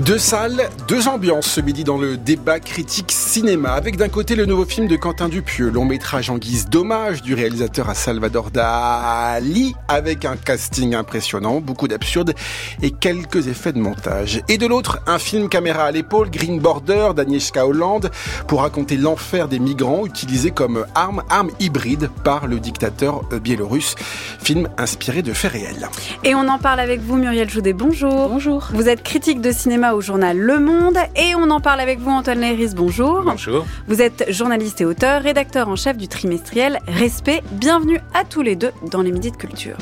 Deux 0.00 0.16
salles, 0.16 0.70
deux 0.88 1.08
ambiances 1.08 1.46
ce 1.46 1.60
midi 1.60 1.84
dans 1.84 1.98
le 1.98 2.16
débat 2.16 2.58
critique 2.58 3.12
cinéma, 3.12 3.72
avec 3.72 3.98
d'un 3.98 4.08
côté 4.08 4.34
le 4.34 4.46
nouveau 4.46 4.64
film 4.64 4.88
de 4.88 4.96
Quentin 4.96 5.28
Dupieux, 5.28 5.68
long 5.68 5.84
métrage 5.84 6.30
en 6.30 6.38
guise 6.38 6.70
d'hommage 6.70 7.20
du 7.20 7.34
réalisateur 7.34 7.90
à 7.90 7.94
Salvador 7.94 8.50
Dali, 8.50 9.74
avec 9.88 10.24
un 10.24 10.36
casting 10.36 10.94
impressionnant, 10.94 11.60
beaucoup 11.60 11.86
d'absurdes 11.86 12.32
et 12.80 12.92
quelques 12.92 13.48
effets 13.48 13.74
de 13.74 13.78
montage. 13.78 14.40
Et 14.48 14.56
de 14.56 14.66
l'autre, 14.66 15.00
un 15.06 15.18
film 15.18 15.50
caméra 15.50 15.84
à 15.84 15.90
l'épaule, 15.90 16.30
Green 16.30 16.60
Border 16.60 17.10
d'Agnieszka 17.14 17.66
Hollande, 17.66 18.10
pour 18.48 18.62
raconter 18.62 18.96
l'enfer 18.96 19.48
des 19.48 19.58
migrants 19.58 20.06
utilisés 20.06 20.50
comme 20.50 20.86
arme, 20.94 21.22
arme 21.28 21.50
hybride 21.60 22.08
par 22.24 22.46
le 22.46 22.58
dictateur 22.58 23.24
biélorusse. 23.42 23.96
Film 24.42 24.66
inspiré 24.78 25.20
de 25.20 25.34
faits 25.34 25.52
réels. 25.52 25.90
Et 26.24 26.34
on 26.34 26.48
en 26.48 26.58
parle 26.58 26.80
avec 26.80 27.00
vous, 27.02 27.16
Muriel 27.16 27.50
Joudet. 27.50 27.74
Bonjour. 27.74 28.30
Bonjour. 28.30 28.70
Vous 28.72 28.88
êtes 28.88 29.02
critique 29.02 29.42
de 29.42 29.52
cinéma 29.52 29.89
au 29.94 30.00
journal 30.00 30.36
Le 30.36 30.58
Monde 30.58 30.98
et 31.16 31.34
on 31.34 31.50
en 31.50 31.60
parle 31.60 31.80
avec 31.80 31.98
vous 31.98 32.10
Antoine 32.10 32.40
Léris, 32.40 32.74
bonjour. 32.74 33.22
Bonjour. 33.24 33.66
Vous 33.88 34.02
êtes 34.02 34.30
journaliste 34.30 34.80
et 34.80 34.84
auteur, 34.84 35.22
rédacteur 35.22 35.68
en 35.68 35.76
chef 35.76 35.96
du 35.96 36.08
trimestriel 36.08 36.78
Respect. 36.86 37.42
Bienvenue 37.52 38.00
à 38.14 38.24
tous 38.24 38.42
les 38.42 38.56
deux 38.56 38.72
dans 38.90 39.02
les 39.02 39.12
Midis 39.12 39.30
de 39.30 39.36
Culture. 39.36 39.76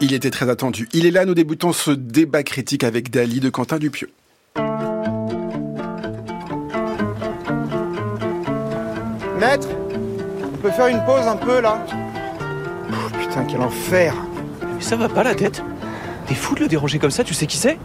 Il 0.00 0.12
était 0.12 0.30
très 0.30 0.50
attendu. 0.50 0.88
Il 0.92 1.06
est 1.06 1.10
là, 1.10 1.24
nous 1.24 1.34
débutons 1.34 1.72
ce 1.72 1.90
débat 1.90 2.42
critique 2.42 2.84
avec 2.84 3.10
Dali 3.10 3.40
de 3.40 3.48
Quentin 3.48 3.78
Dupieux. 3.78 4.10
Maître, 9.38 9.68
on 10.42 10.56
peut 10.58 10.70
faire 10.70 10.88
une 10.88 11.02
pause 11.04 11.26
un 11.26 11.36
peu 11.36 11.60
là? 11.60 11.84
Oh, 12.90 12.94
Putain, 13.18 13.44
quel 13.44 13.60
enfer 13.60 14.14
Mais 14.76 14.82
ça 14.82 14.96
va 14.96 15.08
pas 15.08 15.22
la 15.22 15.34
tête 15.34 15.62
T'es 16.26 16.34
fou 16.34 16.54
de 16.54 16.60
le 16.60 16.68
déranger 16.68 16.98
comme 16.98 17.10
ça, 17.10 17.24
tu 17.24 17.34
sais 17.34 17.46
qui 17.46 17.56
c'est? 17.56 17.78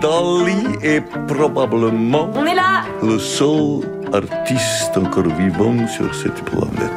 Dali 0.00 0.66
est 0.82 1.02
probablement 1.26 2.30
On 2.34 2.46
est 2.46 2.54
là 2.54 2.82
le 3.02 3.18
seul 3.18 3.80
artiste 4.12 4.96
encore 4.96 5.32
vivant 5.38 5.86
sur 5.86 6.12
cette 6.14 6.42
planète. 6.44 6.92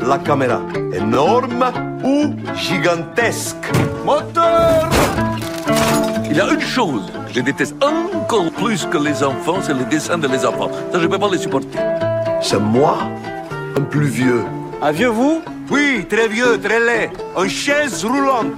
La 0.00 0.18
caméra, 0.18 0.60
énorme 0.92 1.72
ou 2.04 2.34
gigantesque? 2.54 3.56
Moteur 4.04 4.88
Il 6.30 6.36
y 6.36 6.40
a 6.40 6.52
une 6.52 6.60
chose 6.60 7.10
que 7.28 7.34
je 7.34 7.40
déteste 7.40 7.76
encore 7.82 8.50
plus 8.52 8.86
que 8.86 8.98
les 8.98 9.22
enfants, 9.22 9.58
c'est 9.62 9.74
les 9.74 9.84
dessins 9.84 10.18
de 10.18 10.28
les 10.28 10.44
enfants. 10.44 10.70
Ça, 10.92 10.98
je 10.98 11.04
ne 11.04 11.08
peux 11.08 11.18
pas 11.18 11.28
les 11.30 11.38
supporter. 11.38 11.78
C'est 12.40 12.60
moi, 12.60 12.98
un 13.76 13.80
plus 13.82 14.06
vieux. 14.06 14.44
Un 14.82 14.92
vieux 14.92 15.08
vous 15.08 15.42
Oui, 15.70 16.06
très 16.08 16.28
vieux, 16.28 16.60
très 16.60 16.80
laid. 16.80 17.10
En 17.34 17.48
chaise 17.48 18.04
roulante. 18.04 18.52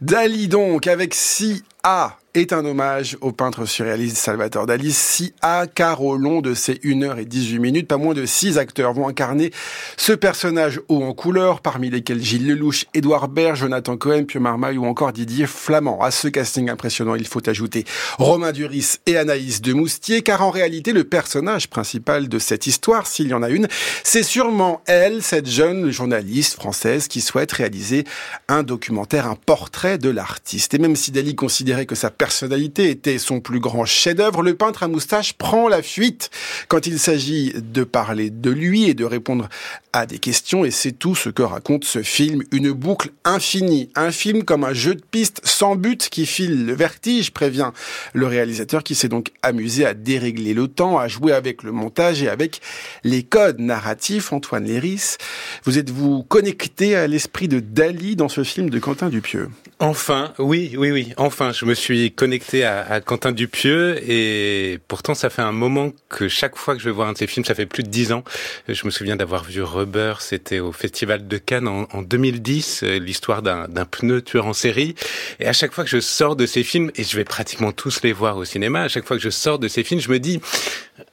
Dali 0.00 0.48
donc, 0.48 0.86
avec 0.86 1.14
si 1.14 1.64
A 1.82 2.16
est 2.34 2.52
un 2.52 2.64
hommage 2.64 3.18
au 3.20 3.32
peintre 3.32 3.66
surréaliste 3.66 4.16
Salvatore 4.16 4.66
Dali. 4.66 4.90
6A, 4.90 5.68
car 5.72 6.02
au 6.02 6.16
long 6.16 6.40
de 6.40 6.54
ces 6.54 6.80
1 6.84 7.02
heure 7.02 7.18
et 7.18 7.24
18 7.24 7.58
minutes, 7.58 7.88
pas 7.88 7.98
moins 7.98 8.14
de 8.14 8.24
6 8.24 8.58
acteurs 8.58 8.94
vont 8.94 9.06
incarner 9.06 9.50
ce 9.96 10.12
personnage 10.12 10.80
haut 10.88 11.02
en 11.02 11.12
couleur, 11.12 11.60
parmi 11.60 11.90
lesquels 11.90 12.22
Gilles 12.22 12.46
Lelouch, 12.46 12.86
Édouard 12.94 13.28
Baird, 13.28 13.56
Jonathan 13.56 13.96
Cohen, 13.96 14.24
Pio 14.24 14.40
Marmaille 14.40 14.78
ou 14.78 14.86
encore 14.86 15.12
Didier 15.12 15.46
Flamand. 15.46 16.00
À 16.00 16.10
ce 16.10 16.28
casting 16.28 16.70
impressionnant, 16.70 17.14
il 17.14 17.26
faut 17.26 17.46
ajouter 17.48 17.84
Romain 18.18 18.52
Duris 18.52 18.96
et 19.06 19.16
Anaïs 19.16 19.60
de 19.60 19.72
Moustier, 19.74 20.22
car 20.22 20.42
en 20.42 20.50
réalité, 20.50 20.92
le 20.92 21.04
personnage 21.04 21.68
principal 21.68 22.28
de 22.28 22.38
cette 22.38 22.66
histoire, 22.66 23.06
s'il 23.06 23.28
y 23.28 23.34
en 23.34 23.42
a 23.42 23.50
une, 23.50 23.68
c'est 24.04 24.22
sûrement 24.22 24.80
elle, 24.86 25.22
cette 25.22 25.48
jeune 25.48 25.90
journaliste 25.90 26.54
française 26.54 27.08
qui 27.08 27.20
souhaite 27.20 27.52
réaliser 27.52 28.04
un 28.48 28.62
documentaire, 28.62 29.26
un 29.26 29.36
portrait 29.36 29.98
de 29.98 30.08
l'artiste. 30.08 30.74
Et 30.74 30.78
même 30.78 30.96
si 30.96 31.10
Dali 31.10 31.34
considérait 31.34 31.86
que 31.86 31.94
sa 31.94 32.10
personnalité 32.22 32.88
était 32.88 33.18
son 33.18 33.40
plus 33.40 33.58
grand 33.58 33.84
chef-d'œuvre, 33.84 34.44
le 34.44 34.54
peintre 34.54 34.84
à 34.84 34.86
moustache 34.86 35.32
prend 35.32 35.66
la 35.66 35.82
fuite. 35.82 36.30
Quand 36.68 36.86
il 36.86 37.00
s'agit 37.00 37.52
de 37.56 37.82
parler 37.82 38.30
de 38.30 38.48
lui 38.48 38.84
et 38.84 38.94
de 38.94 39.04
répondre 39.04 39.48
à 39.92 40.06
des 40.06 40.18
questions. 40.18 40.64
Et 40.64 40.70
c'est 40.70 40.92
tout 40.92 41.14
ce 41.14 41.28
que 41.28 41.42
raconte 41.42 41.84
ce 41.84 42.02
film, 42.02 42.42
une 42.50 42.72
boucle 42.72 43.10
infinie, 43.24 43.90
un 43.94 44.10
film 44.10 44.44
comme 44.44 44.64
un 44.64 44.72
jeu 44.72 44.94
de 44.94 45.02
piste 45.02 45.40
sans 45.44 45.76
but 45.76 46.08
qui 46.08 46.26
file 46.26 46.66
le 46.66 46.74
vertige, 46.74 47.30
prévient 47.30 47.70
le 48.14 48.26
réalisateur 48.26 48.82
qui 48.82 48.94
s'est 48.94 49.08
donc 49.08 49.28
amusé 49.42 49.84
à 49.84 49.94
dérégler 49.94 50.54
le 50.54 50.68
temps, 50.68 50.98
à 50.98 51.08
jouer 51.08 51.32
avec 51.32 51.62
le 51.62 51.72
montage 51.72 52.22
et 52.22 52.28
avec 52.28 52.60
les 53.04 53.22
codes 53.22 53.60
narratifs. 53.60 54.32
Antoine 54.32 54.64
Léris, 54.64 55.16
vous 55.64 55.78
êtes-vous 55.78 56.22
connecté 56.22 56.96
à 56.96 57.06
l'esprit 57.06 57.48
de 57.48 57.60
Dali 57.60 58.16
dans 58.16 58.28
ce 58.28 58.44
film 58.44 58.70
de 58.70 58.78
Quentin 58.78 59.08
Dupieux? 59.08 59.48
Enfin, 59.78 60.32
oui, 60.38 60.74
oui, 60.78 60.92
oui. 60.92 61.12
Enfin, 61.16 61.52
je 61.52 61.64
me 61.64 61.74
suis 61.74 62.12
connecté 62.12 62.64
à, 62.64 62.82
à, 62.82 63.00
Quentin 63.00 63.32
Dupieux 63.32 63.98
et 64.08 64.78
pourtant 64.88 65.14
ça 65.14 65.28
fait 65.28 65.42
un 65.42 65.52
moment 65.52 65.90
que 66.08 66.28
chaque 66.28 66.56
fois 66.56 66.74
que 66.74 66.80
je 66.80 66.86
vais 66.86 66.94
voir 66.94 67.08
un 67.08 67.12
de 67.12 67.18
ses 67.18 67.26
films, 67.26 67.44
ça 67.44 67.54
fait 67.54 67.66
plus 67.66 67.82
de 67.82 67.88
dix 67.88 68.12
ans. 68.12 68.22
Je 68.68 68.86
me 68.86 68.90
souviens 68.90 69.16
d'avoir 69.16 69.44
vu 69.44 69.60
C'était 70.20 70.60
au 70.60 70.72
Festival 70.72 71.26
de 71.26 71.38
Cannes 71.38 71.68
en, 71.68 71.86
en 71.92 72.02
2010, 72.02 72.82
l'histoire 72.82 73.42
d'un 73.42 73.84
pneu 73.84 74.22
tueur 74.22 74.46
en 74.46 74.52
série. 74.52 74.94
Et 75.40 75.46
à 75.46 75.52
chaque 75.52 75.72
fois 75.72 75.84
que 75.84 75.90
je 75.90 76.00
sors 76.00 76.36
de 76.36 76.46
ces 76.46 76.62
films, 76.62 76.90
et 76.96 77.04
je 77.04 77.16
vais 77.16 77.24
pratiquement 77.24 77.72
tous 77.72 78.02
les 78.02 78.12
voir 78.12 78.36
au 78.36 78.44
cinéma, 78.44 78.82
à 78.82 78.88
chaque 78.88 79.06
fois 79.06 79.16
que 79.16 79.22
je 79.22 79.30
sors 79.30 79.58
de 79.58 79.68
ces 79.68 79.84
films, 79.84 80.00
je 80.00 80.10
me 80.10 80.18
dis, 80.18 80.40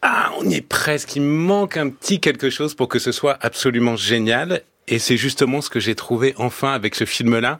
ah, 0.01 0.31
on 0.39 0.49
y 0.49 0.55
est 0.55 0.61
presque, 0.61 1.15
il 1.15 1.21
manque 1.21 1.77
un 1.77 1.89
petit 1.89 2.19
quelque 2.19 2.49
chose 2.49 2.73
pour 2.75 2.87
que 2.87 2.99
ce 2.99 3.11
soit 3.11 3.37
absolument 3.41 3.95
génial. 3.95 4.63
Et 4.87 4.97
c'est 4.97 5.17
justement 5.17 5.61
ce 5.61 5.69
que 5.69 5.79
j'ai 5.79 5.95
trouvé 5.95 6.33
enfin 6.37 6.73
avec 6.73 6.95
ce 6.95 7.05
film-là. 7.05 7.59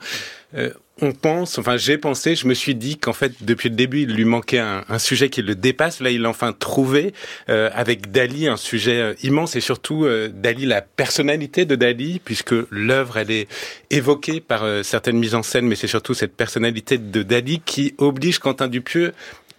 Euh, 0.56 0.72
on 1.02 1.12
pense, 1.12 1.58
enfin 1.58 1.78
j'ai 1.78 1.98
pensé, 1.98 2.36
je 2.36 2.48
me 2.48 2.54
suis 2.54 2.76
dit 2.76 2.98
qu'en 2.98 3.14
fait 3.14 3.44
depuis 3.44 3.70
le 3.70 3.76
début 3.76 4.02
il 4.02 4.14
lui 4.14 4.26
manquait 4.26 4.60
un, 4.60 5.00
sujet 5.00 5.30
qui 5.30 5.42
le 5.42 5.56
dépasse. 5.56 6.00
Là 6.00 6.10
il 6.10 6.26
a 6.26 6.30
enfin 6.30 6.54
trouvé 6.54 7.14
euh, 7.50 7.70
avec 7.74 8.12
Dali 8.12 8.48
un 8.48 8.58
sujet 8.58 9.00
euh, 9.00 9.14
immense 9.24 9.56
et 9.56 9.62
surtout 9.62 10.06
euh, 10.06 10.30
Dali 10.34 10.66
la 10.66 10.82
personnalité 10.82 11.66
de 11.66 11.76
Dali 11.76 12.22
puisque 12.24 12.54
l'œuvre 12.70 13.18
elle 13.18 13.32
est 13.32 13.48
évoquée 13.90 14.42
par 14.42 14.66
certaines 14.84 15.18
mises 15.18 15.36
en 15.36 15.44
scène, 15.44 15.68
mais 15.68 15.76
c'est 15.76 15.88
surtout 15.88 16.14
cette 16.14 16.36
personnalité 16.36 16.98
de 16.98 17.24
Dali 17.24 17.62
qui 17.66 17.96
oblige 17.98 18.40
Quentin 18.40 18.68
Dupieux 18.68 19.14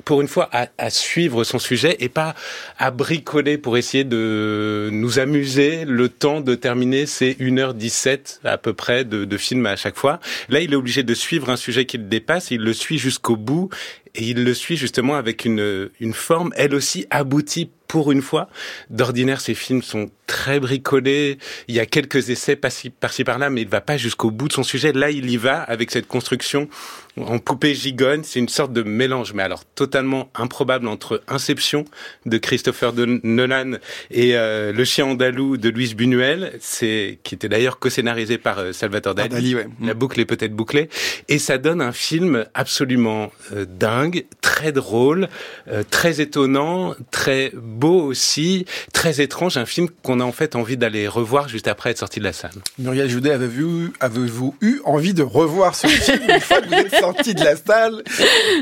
pour 0.05 0.21
une 0.21 0.29
fois 0.29 0.49
à, 0.53 0.69
à, 0.79 0.91
suivre 0.91 1.45
son 1.45 1.59
sujet 1.59 1.97
et 2.01 2.09
pas 2.09 2.35
à 2.79 2.91
bricoler 2.91 3.59
pour 3.59 3.77
essayer 3.77 4.05
de 4.05 4.89
nous 4.93 5.19
amuser 5.19 5.85
le 5.85 6.09
temps 6.09 6.41
de 6.41 6.55
terminer 6.55 7.07
ces 7.07 7.35
1h17 7.35 8.41
à 8.45 8.59
peu 8.59 8.73
près 8.73 9.05
de, 9.05 9.25
de 9.25 9.37
film 9.37 9.67
à 9.67 9.77
chaque 9.77 9.97
fois. 9.97 10.21
Là, 10.49 10.61
il 10.61 10.73
est 10.73 10.77
obligé 10.77 11.03
de 11.03 11.15
suivre 11.15 11.51
un 11.51 11.57
sujet 11.57 11.85
qui 11.85 11.99
le 11.99 12.05
dépasse, 12.05 12.51
il 12.51 12.61
le 12.61 12.73
suit 12.73 12.99
jusqu'au 12.99 13.37
bout 13.37 13.69
et 14.15 14.25
il 14.25 14.45
le 14.45 14.55
suit 14.55 14.77
justement 14.77 15.17
avec 15.17 15.45
une, 15.45 15.91
une 16.01 16.15
forme, 16.15 16.53
elle 16.57 16.75
aussi 16.75 17.07
aboutie 17.11 17.71
pour 17.91 18.13
une 18.13 18.23
fois. 18.23 18.49
D'ordinaire, 18.89 19.41
ces 19.41 19.55
films 19.55 19.83
sont 19.83 20.11
très 20.29 20.61
bricolés. 20.61 21.39
Il 21.67 21.75
y 21.75 21.81
a 21.81 21.87
quelques 21.87 22.31
essais 22.31 22.55
par-ci 22.55 23.25
par-là, 23.25 23.51
mais 23.51 23.63
il 23.63 23.69
va 23.69 23.81
pas 23.81 23.97
jusqu'au 23.97 24.31
bout 24.31 24.47
de 24.47 24.53
son 24.53 24.63
sujet. 24.63 24.93
Là, 24.93 25.11
il 25.11 25.29
y 25.29 25.37
va 25.37 25.61
avec 25.61 25.91
cette 25.91 26.07
construction 26.07 26.69
en 27.17 27.41
poupée 27.41 27.75
gigonne. 27.75 28.23
C'est 28.23 28.39
une 28.39 28.49
sorte 28.49 28.73
de 28.73 28.85
mélange, 28.85 29.33
mais 29.33 29.43
alors 29.43 29.65
totalement 29.65 30.31
improbable 30.37 30.87
entre 30.87 31.21
Inception 31.27 31.85
de 32.27 32.39
Christopher 32.39 32.93
de 32.93 33.21
Nolan 33.25 33.73
et 34.13 34.37
euh, 34.37 34.73
Le 34.73 34.85
Chien 34.85 35.07
andalou 35.07 35.57
de 35.57 35.69
Louise 35.69 35.97
Buñuel, 35.97 36.53
c'est 36.61 37.19
qui 37.25 37.35
était 37.35 37.49
d'ailleurs 37.49 37.81
co-scénarisé 37.81 38.39
par 38.39 38.61
euh, 38.61 38.73
Salvatore 38.73 39.17
Dali. 39.17 39.29
Ah, 39.33 39.35
Dali 39.35 39.55
ouais. 39.57 39.67
La 39.83 39.95
boucle 39.95 40.21
est 40.21 40.27
peut-être 40.27 40.55
bouclée, 40.55 40.89
et 41.29 41.41
ça 41.41 41.59
donne 41.59 41.83
un 41.83 41.93
film 41.93 42.47
absolument 42.55 43.33
euh, 43.53 43.67
dingue, 43.69 44.00
très 44.41 44.73
drôle, 44.73 45.29
euh, 45.69 45.83
très 45.89 46.21
étonnant, 46.21 46.95
très 47.11 47.53
beau 47.55 48.03
aussi, 48.03 48.67
très 48.93 49.21
étrange, 49.21 49.57
un 49.57 49.67
film 49.67 49.89
qu'on 50.03 50.21
a 50.21 50.25
en 50.25 50.33
fait 50.33 50.57
envie 50.57 50.77
d'aller 50.77 51.09
revoir 51.09 51.49
juste 51.49 51.69
après 51.69 51.91
être 51.91 51.99
sorti 51.99 52.21
de 52.21 52.25
la 52.25 52.33
salle. 52.33 52.53
Muriel 52.79 53.09
Joudet, 53.09 53.33
avez-vous 53.33 53.93
avez 54.01 54.21
eu 54.61 54.81
envie 54.85 55.15
de 55.15 55.23
revoir 55.23 55.75
ce 55.75 55.87
film 55.87 56.21
une 56.29 56.41
fois 56.41 56.61
que 56.61 56.69
vous 56.69 56.75
êtes 56.75 56.95
sorti 56.97 57.35
de 57.35 57.45
la 57.45 57.57
salle? 57.57 58.03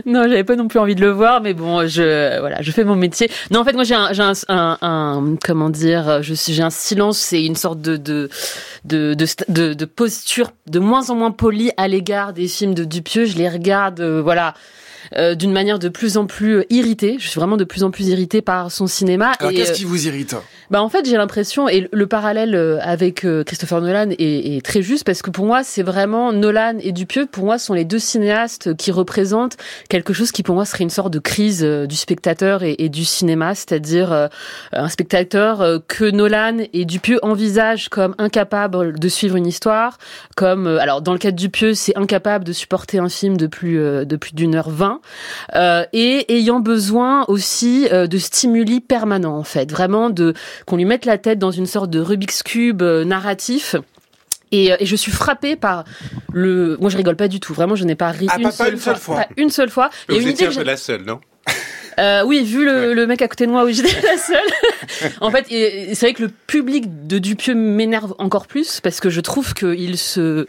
Non, 0.06 0.22
j'avais 0.24 0.44
pas 0.44 0.56
non 0.56 0.68
plus 0.68 0.78
envie 0.78 0.94
de 0.94 1.00
le 1.00 1.10
voir, 1.10 1.40
mais 1.40 1.54
bon, 1.54 1.86
je 1.86 2.38
voilà, 2.40 2.62
je 2.62 2.70
fais 2.70 2.84
mon 2.84 2.96
métier. 2.96 3.30
Non, 3.50 3.60
en 3.60 3.64
fait, 3.64 3.74
moi 3.74 3.84
j'ai 3.84 3.94
un, 3.94 4.10
un, 4.18 4.32
un, 4.48 4.78
un, 4.80 5.36
comment 5.44 5.70
dire, 5.70 6.22
je 6.22 6.34
j'ai 6.34 6.62
un 6.62 6.70
silence, 6.70 7.18
c'est 7.18 7.44
une 7.44 7.56
sorte 7.56 7.80
de 7.80 7.96
de, 7.96 8.30
de 8.84 9.14
de, 9.14 9.26
de 9.48 9.74
de 9.74 9.84
posture 9.84 10.52
de 10.66 10.78
moins 10.78 11.10
en 11.10 11.14
moins 11.14 11.30
polie 11.30 11.70
à 11.76 11.88
l'égard 11.88 12.32
des 12.32 12.48
films 12.48 12.74
de 12.74 12.84
Dupieux. 12.84 13.26
Je 13.26 13.36
les 13.36 13.48
regarde, 13.48 14.00
euh, 14.00 14.22
voilà. 14.22 14.54
Euh, 15.16 15.34
d'une 15.34 15.52
manière 15.52 15.78
de 15.78 15.88
plus 15.88 16.16
en 16.16 16.26
plus 16.26 16.64
irritée. 16.70 17.16
Je 17.18 17.28
suis 17.28 17.38
vraiment 17.38 17.56
de 17.56 17.64
plus 17.64 17.84
en 17.84 17.90
plus 17.90 18.08
irritée 18.08 18.42
par 18.42 18.70
son 18.70 18.86
cinéma. 18.86 19.32
Alors 19.38 19.52
qu'est-ce 19.52 19.72
euh, 19.72 19.74
qui 19.74 19.84
vous 19.84 20.06
irrite? 20.06 20.34
bah 20.70 20.82
en 20.82 20.88
fait 20.88 21.06
j'ai 21.06 21.16
l'impression 21.16 21.68
et 21.68 21.88
le 21.90 22.06
parallèle 22.06 22.54
euh, 22.54 22.78
avec 22.82 23.24
euh, 23.24 23.42
Christopher 23.42 23.80
Nolan 23.80 24.10
est, 24.10 24.56
est 24.56 24.64
très 24.64 24.82
juste 24.82 25.04
parce 25.04 25.22
que 25.22 25.30
pour 25.30 25.46
moi 25.46 25.64
c'est 25.64 25.82
vraiment 25.82 26.32
Nolan 26.32 26.74
et 26.80 26.92
Dupieux 26.92 27.26
pour 27.26 27.44
moi 27.44 27.58
sont 27.58 27.72
les 27.74 27.84
deux 27.84 27.98
cinéastes 27.98 28.76
qui 28.76 28.90
représentent 28.90 29.56
quelque 29.88 30.12
chose 30.12 30.30
qui 30.30 30.42
pour 30.42 30.54
moi 30.54 30.64
serait 30.66 30.84
une 30.84 30.90
sorte 30.90 31.12
de 31.12 31.18
crise 31.18 31.64
euh, 31.64 31.86
du 31.86 31.96
spectateur 31.96 32.62
et, 32.62 32.76
et 32.78 32.88
du 32.88 33.04
cinéma 33.04 33.54
c'est-à-dire 33.54 34.12
euh, 34.12 34.28
un 34.72 34.88
spectateur 34.88 35.62
euh, 35.62 35.78
que 35.86 36.04
Nolan 36.10 36.58
et 36.72 36.84
Dupieux 36.84 37.18
envisagent 37.22 37.88
comme 37.88 38.14
incapable 38.18 38.98
de 38.98 39.08
suivre 39.08 39.36
une 39.36 39.46
histoire 39.46 39.96
comme 40.36 40.66
euh, 40.66 40.80
alors 40.80 41.00
dans 41.00 41.12
le 41.12 41.18
cas 41.18 41.30
de 41.30 41.36
Dupieux 41.36 41.72
c'est 41.72 41.96
incapable 41.96 42.44
de 42.44 42.52
supporter 42.52 42.98
un 42.98 43.08
film 43.08 43.38
de 43.38 43.46
plus 43.46 43.80
euh, 43.80 44.04
de 44.04 44.16
plus 44.16 44.34
d'une 44.34 44.54
heure 44.54 44.70
vingt 44.70 44.97
euh, 45.54 45.84
et 45.92 46.36
ayant 46.38 46.60
besoin 46.60 47.24
aussi 47.28 47.88
euh, 47.92 48.06
de 48.06 48.18
stimuli 48.18 48.80
permanents 48.80 49.36
en 49.38 49.44
fait 49.44 49.70
vraiment 49.70 50.10
de 50.10 50.34
qu'on 50.66 50.76
lui 50.76 50.84
mette 50.84 51.04
la 51.04 51.18
tête 51.18 51.38
dans 51.38 51.50
une 51.50 51.66
sorte 51.66 51.90
de 51.90 52.00
Rubik's 52.00 52.42
cube 52.42 52.82
euh, 52.82 53.04
narratif. 53.04 53.76
Et, 54.50 54.70
et 54.80 54.86
je 54.86 54.96
suis 54.96 55.12
frappée 55.12 55.56
par 55.56 55.84
le. 56.32 56.78
Moi, 56.80 56.88
je 56.88 56.96
rigole 56.96 57.16
pas 57.16 57.28
du 57.28 57.38
tout. 57.38 57.52
Vraiment, 57.52 57.74
je 57.76 57.84
n'ai 57.84 57.96
pas 57.96 58.10
ri 58.10 58.28
Ah, 58.30 58.36
une, 58.38 58.44
pas- 58.44 58.48
pas 58.48 58.54
seule 58.64 58.72
une 58.72 58.80
seule 58.80 58.96
fois. 58.96 59.16
Pas 59.16 59.26
une 59.36 59.50
seule 59.50 59.68
fois. 59.68 59.90
Il 60.08 60.14
y 60.14 60.16
a 60.16 60.20
Vous 60.20 60.26
une 60.26 60.32
étiez 60.32 60.46
un 60.46 60.50
peu 60.50 60.62
la 60.62 60.78
seule, 60.78 61.02
non? 61.04 61.20
Euh, 61.98 62.22
oui, 62.24 62.44
vu 62.44 62.64
le, 62.64 62.94
le 62.94 63.06
mec 63.06 63.22
à 63.22 63.28
côté 63.28 63.46
de 63.46 63.50
moi 63.50 63.64
où 63.64 63.70
j'étais 63.70 64.00
la 64.06 64.16
seule. 64.16 65.12
en 65.20 65.30
fait, 65.30 65.46
c'est 65.48 66.00
vrai 66.00 66.14
que 66.14 66.22
le 66.22 66.28
public 66.28 67.06
de 67.06 67.18
Dupieux 67.18 67.54
m'énerve 67.54 68.14
encore 68.18 68.46
plus 68.46 68.80
parce 68.80 69.00
que 69.00 69.10
je 69.10 69.20
trouve 69.20 69.54
qu'il 69.54 69.98
se. 69.98 70.46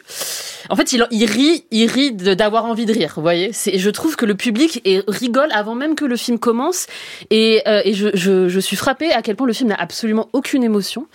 En 0.70 0.76
fait, 0.76 0.94
il, 0.94 1.06
il 1.12 1.26
rit, 1.26 1.66
il 1.72 1.88
rit 1.88 2.12
d'avoir 2.12 2.66
envie 2.66 2.86
de 2.86 2.94
rire. 2.94 3.14
Vous 3.16 3.22
voyez, 3.22 3.52
c'est. 3.54 3.78
Je 3.78 3.90
trouve 3.90 4.16
que 4.16 4.26
le 4.26 4.36
public 4.36 4.82
est, 4.86 5.04
rigole 5.08 5.50
avant 5.52 5.76
même 5.76 5.96
que 5.96 6.06
le 6.06 6.16
film 6.16 6.38
commence, 6.38 6.88
et, 7.30 7.62
euh, 7.68 7.82
et 7.84 7.94
je, 7.94 8.10
je, 8.14 8.48
je 8.48 8.60
suis 8.60 8.76
frappée 8.76 9.12
à 9.12 9.22
quel 9.22 9.36
point 9.36 9.48
le 9.48 9.54
film 9.54 9.70
n'a 9.70 9.76
absolument 9.76 10.30
aucune 10.34 10.64
émotion, 10.64 11.08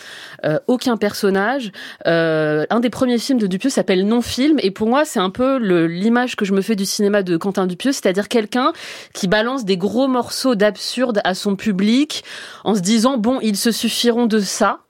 euh, 0.45 0.59
aucun 0.67 0.97
personnage. 0.97 1.71
Un 2.05 2.81
des 2.81 2.91
premiers 2.91 3.19
films 3.19 3.39
de 3.39 3.47
Dupieux 3.47 3.71
s'appelle 3.71 4.07
Non 4.07 4.21
Film, 4.21 4.59
et 4.63 4.71
pour 4.71 4.89
moi, 4.89 5.05
c'est 5.05 5.21
un 5.21 5.31
peu 5.31 5.59
l'image 5.87 6.35
que 6.37 6.45
je 6.45 6.53
me 6.53 6.63
fais 6.63 6.75
du 6.75 6.85
cinéma 6.87 7.23
de 7.23 7.37
Quentin 7.37 7.67
Dupieux, 7.67 7.93
c'est-à-dire 7.93 8.29
quelqu'un 8.29 8.73
qui 9.13 9.29
balance 9.29 9.65
des 9.65 9.77
gros 9.77 10.09
morceaux 10.09 10.24
d'absurde 10.55 11.21
à 11.25 11.35
son 11.35 11.57
public 11.57 12.25
en 12.65 12.75
se 12.75 12.81
disant 12.81 13.19
bon, 13.19 13.39
ils 13.43 13.57
se 13.57 13.71
suffiront 13.73 14.27
de 14.27 14.41
ça. 14.41 14.81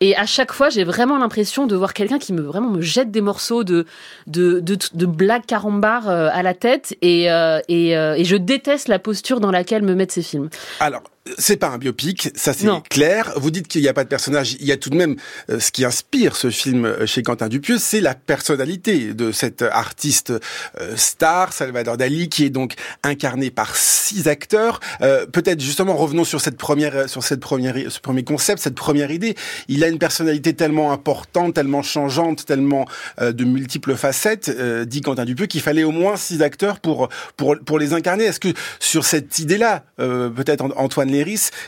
Et 0.00 0.16
à 0.16 0.26
chaque 0.26 0.52
fois, 0.52 0.68
j'ai 0.68 0.84
vraiment 0.84 1.18
l'impression 1.18 1.66
de 1.66 1.74
voir 1.74 1.94
quelqu'un 1.94 2.18
qui 2.18 2.32
me 2.32 2.42
vraiment 2.42 2.70
me 2.70 2.80
jette 2.80 3.10
des 3.10 3.20
morceaux 3.20 3.64
de 3.64 3.86
de 4.26 4.60
de, 4.60 4.76
de 4.92 5.06
blagues 5.06 5.42
euh, 5.52 6.28
à 6.32 6.42
la 6.42 6.54
tête 6.54 6.96
et 7.02 7.30
euh, 7.30 7.58
euh, 7.70 8.14
et 8.14 8.24
je 8.24 8.36
déteste 8.36 8.88
la 8.88 8.98
posture 8.98 9.40
dans 9.40 9.50
laquelle 9.50 9.82
me 9.82 9.94
mettent 9.94 10.12
ces 10.12 10.22
films. 10.22 10.48
Alors, 10.80 11.02
c'est 11.38 11.56
pas 11.56 11.68
un 11.68 11.78
biopic, 11.78 12.30
ça 12.34 12.52
c'est 12.52 12.68
clair. 12.90 13.32
Vous 13.36 13.50
dites 13.50 13.66
qu'il 13.66 13.80
n'y 13.80 13.88
a 13.88 13.94
pas 13.94 14.04
de 14.04 14.08
personnage. 14.08 14.56
Il 14.60 14.66
y 14.66 14.72
a 14.72 14.76
tout 14.76 14.90
de 14.90 14.96
même 14.96 15.16
euh, 15.50 15.58
ce 15.58 15.70
qui 15.70 15.84
inspire 15.84 16.36
ce 16.36 16.50
film 16.50 16.84
euh, 16.84 17.06
chez 17.06 17.22
Quentin 17.22 17.48
Dupieux, 17.48 17.78
c'est 17.78 18.00
la 18.00 18.14
personnalité 18.14 19.14
de 19.14 19.32
cet 19.32 19.62
artiste 19.62 20.32
euh, 20.80 20.96
star, 20.96 21.52
Salvador 21.52 21.96
Dali, 21.96 22.28
qui 22.28 22.44
est 22.44 22.50
donc 22.50 22.74
incarné 23.02 23.50
par 23.50 23.74
six 23.76 24.28
acteurs. 24.28 24.80
Euh, 25.00 25.24
Peut-être 25.26 25.60
justement 25.60 25.96
revenons 25.96 26.24
sur 26.24 26.40
cette 26.40 26.58
première, 26.58 27.08
sur 27.08 27.22
cette 27.24 27.40
première, 27.40 27.90
ce 27.90 28.00
premier 28.00 28.22
concept, 28.24 28.60
cette 28.62 28.74
première 28.74 29.10
idée. 29.10 29.34
Il 29.68 29.82
a 29.82 29.88
une 29.88 29.98
personnalité 29.98 30.54
tellement 30.54 30.92
importante, 30.92 31.54
tellement 31.54 31.82
changeante, 31.82 32.44
tellement 32.44 32.86
de 33.20 33.44
multiples 33.44 33.96
facettes, 33.96 34.50
dit 34.86 35.00
Quentin 35.00 35.24
Dupieux, 35.24 35.46
qu'il 35.46 35.60
fallait 35.62 35.84
au 35.84 35.90
moins 35.90 36.16
six 36.16 36.42
acteurs 36.42 36.80
pour 36.80 37.08
pour 37.36 37.56
pour 37.64 37.78
les 37.78 37.94
incarner. 37.94 38.24
Est-ce 38.24 38.40
que 38.40 38.48
sur 38.78 39.04
cette 39.04 39.38
idée-là, 39.38 39.84
euh, 40.00 40.28
peut-être 40.30 40.62
An- 40.62 40.72
Antoine 40.76 41.10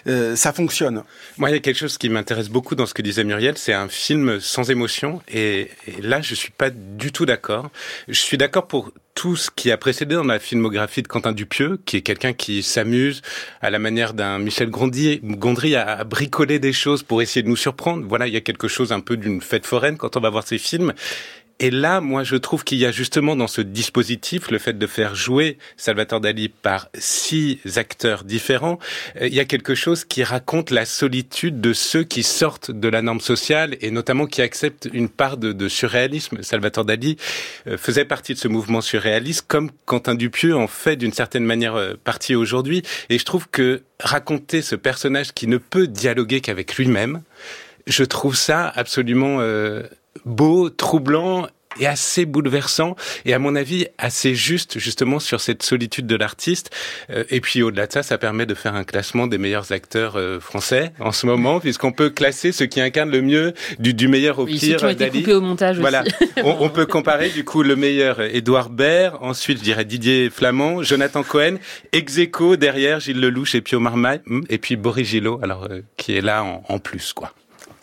Euh, 0.07 0.37
ça 0.37 0.53
fonctionne 0.53 1.03
Moi, 1.39 1.51
il 1.51 1.53
y 1.53 1.57
a 1.57 1.61
quelque 1.61 1.79
chose 1.79 1.99
qui 1.99 2.09
m'intéresse 2.09 2.49
beaucoup 2.49 2.75
dans 2.75 2.87
ce 2.87 2.95
que 2.95 3.03
disait 3.03 3.25
Muriel, 3.25 3.57
c'est 3.57 3.73
un 3.73 3.89
film 3.89 4.41
sans 4.41 4.71
émotion. 4.71 5.23
Et, 5.33 5.71
là, 6.01 6.21
je 6.21 6.35
suis 6.35 6.51
pas 6.51 6.71
du 6.71 7.13
tout 7.13 7.27
d'accord. 7.27 7.71
Je 8.09 8.21
suis 8.21 8.39
d'accord 8.39 8.67
pour 8.67 8.93
tout 9.15 9.37
ce 9.37 9.51
qui 9.51 9.71
a 9.71 9.79
précédé 9.79 10.15
dans 10.15 10.25
la 10.25 10.39
filmographie 10.39 11.03
de 11.03 11.09
Quentin 11.09 11.33
Dupieux, 11.33 11.81
qui 11.87 11.97
est 11.97 12.03
quelqu'un 12.03 12.35
qui 12.35 12.63
s'amuse 12.63 13.23
à 13.63 13.71
la 13.71 13.79
manière 13.79 14.13
d'un 14.13 14.39
Michel 14.39 14.69
Gondry, 14.69 15.21
Gondry 15.23 15.75
à 15.75 16.05
bricoler 16.05 16.59
des 16.59 16.75
choses 16.75 17.03
pour 17.03 17.23
essayer 17.23 17.43
de 17.43 17.49
nous 17.49 17.57
surprendre. 17.57 18.05
Voilà, 18.07 18.27
il 18.27 18.35
y 18.35 18.37
a 18.37 18.43
quelque 18.43 18.69
chose 18.69 18.93
un 18.93 19.01
peu 19.01 19.17
d'une 19.17 19.41
fête 19.41 19.65
foraine 19.65 19.97
quand 19.97 20.17
on 20.17 20.21
va 20.21 20.29
voir 20.29 20.47
ces 20.47 20.59
films. 20.59 20.93
Et 21.59 21.71
là, 21.71 22.03
moi, 22.03 22.23
je 22.23 22.37
trouve 22.37 22.65
qu'il 22.65 22.77
y 22.77 22.85
a 22.85 22.93
justement 22.93 23.35
dans 23.35 23.47
ce 23.47 23.63
dispositif 23.63 24.51
le 24.51 24.59
fait 24.59 24.77
de 24.77 24.87
faire 24.87 25.15
jouer 25.15 25.57
Salvatore 25.79 26.21
Dali 26.21 26.51
par 26.51 26.89
six 26.95 27.61
acteurs 27.77 28.25
différents. 28.25 28.79
euh, 29.21 29.27
Il 29.29 29.35
y 29.35 29.41
a 29.41 29.47
quelque 29.47 29.75
chose 29.75 30.05
qui 30.05 30.23
raconte 30.23 30.71
la 30.71 30.85
solitude 30.85 31.63
de 31.63 31.73
ceux 31.73 32.05
qui 32.05 32.23
sortent 32.23 32.71
de 32.71 32.89
la 32.89 33.01
norme 33.01 33.21
sociale 33.21 33.77
et 33.81 33.91
notamment 33.91 34.27
qui 34.27 34.43
acceptent 34.43 34.89
une 34.93 35.09
part 35.09 35.39
de, 35.39 35.53
de 35.53 35.69
surréalisme. 35.69 36.43
Salvatore 36.43 36.85
Dali 36.85 37.17
euh, 37.67 37.79
faisait 37.79 38.05
partie 38.05 38.35
de 38.35 38.39
ce 38.39 38.49
mouvement 38.49 38.83
surréaliste, 38.83 39.47
comme 39.49 39.71
Quentin 39.87 40.15
Dupieux 40.15 40.55
en 40.55 40.67
fait 40.67 40.97
d'une 40.97 41.15
certaine 41.15 41.45
manière 41.45 41.77
euh, 41.77 41.95
partie 42.05 42.35
aujourd'hui. 42.35 42.83
Et 43.09 43.19
je 43.19 43.25
trouve 43.25 43.49
que 43.49 43.83
raconter 43.99 44.61
ce 44.61 44.77
personnage 44.77 45.33
qui 45.33 45.47
ne 45.47 45.57
peut 45.57 45.87
dialoguer 45.87 46.43
qu'avec 46.43 46.77
lui-même, 46.77 47.23
je 47.87 48.05
trouve 48.05 48.37
ça 48.37 48.69
absolument 48.69 49.39
euh, 49.41 49.85
beau, 50.25 50.71
troublant 50.71 51.47
et 51.79 51.87
assez 51.87 52.25
bouleversant 52.25 52.97
et 53.25 53.35
à 53.35 53.39
mon 53.39 53.55
avis 53.55 53.87
assez 53.99 54.35
juste 54.35 54.79
justement 54.79 55.19
sur 55.19 55.41
cette 55.41 55.63
solitude 55.63 56.07
de 56.07 56.17
l'artiste 56.17 56.71
Euh, 57.11 57.25
et 57.29 57.41
puis 57.41 57.63
au-delà 57.63 57.87
de 57.87 57.93
ça 57.93 58.03
ça 58.03 58.17
permet 58.19 58.47
de 58.47 58.55
faire 58.55 58.75
un 58.75 58.85
classement 58.85 59.27
des 59.27 59.37
meilleurs 59.37 59.73
acteurs 59.73 60.17
euh, 60.17 60.41
français 60.41 60.93
en 61.01 61.13
ce 61.13 61.27
moment 61.27 61.61
puisqu'on 61.61 61.93
peut 61.93 62.09
classer 62.09 62.51
ceux 62.53 62.67
qui 62.67 62.81
incarnent 62.81 63.11
le 63.11 63.21
mieux 63.21 63.53
du, 63.79 63.93
du 63.93 64.09
meilleur 64.09 64.39
au 64.39 64.45
Oui, 64.45 64.59
ceux 64.59 64.69
pire 64.69 64.77
qui 64.79 64.85
ont 64.87 64.89
été 64.89 65.11
coupés 65.11 65.35
au 65.35 65.41
montage 65.43 65.79
Voilà, 65.79 66.03
aussi. 66.03 66.15
on, 66.45 66.57
on 66.61 66.69
peut 66.71 66.87
comparer 66.87 67.29
du 67.29 67.45
coup 67.45 67.63
le 67.63 67.77
meilleur 67.77 68.21
Édouard 68.23 68.71
Baird, 68.71 69.19
ensuite 69.21 69.59
je 69.59 69.65
dirais 69.65 69.85
Didier 69.85 70.31
Flamand, 70.31 70.83
Jonathan 70.83 71.23
Cohen, 71.23 71.57
ex 71.93 72.17
aequo 72.19 72.57
derrière 72.57 73.01
Gilles 73.01 73.21
Lelouch 73.21 73.55
et 73.55 73.61
Pio 73.61 73.81
Marmaille, 73.81 74.21
hum, 74.31 74.45
et 74.49 74.59
puis 74.59 74.77
Boris 74.77 75.07
Gillot, 75.09 75.41
alors 75.43 75.65
euh, 75.71 75.83
qui 75.99 76.17
est 76.17 76.23
là 76.23 76.43
en, 76.43 76.63
en 76.69 76.79
plus 76.79 77.13
quoi. 77.13 77.33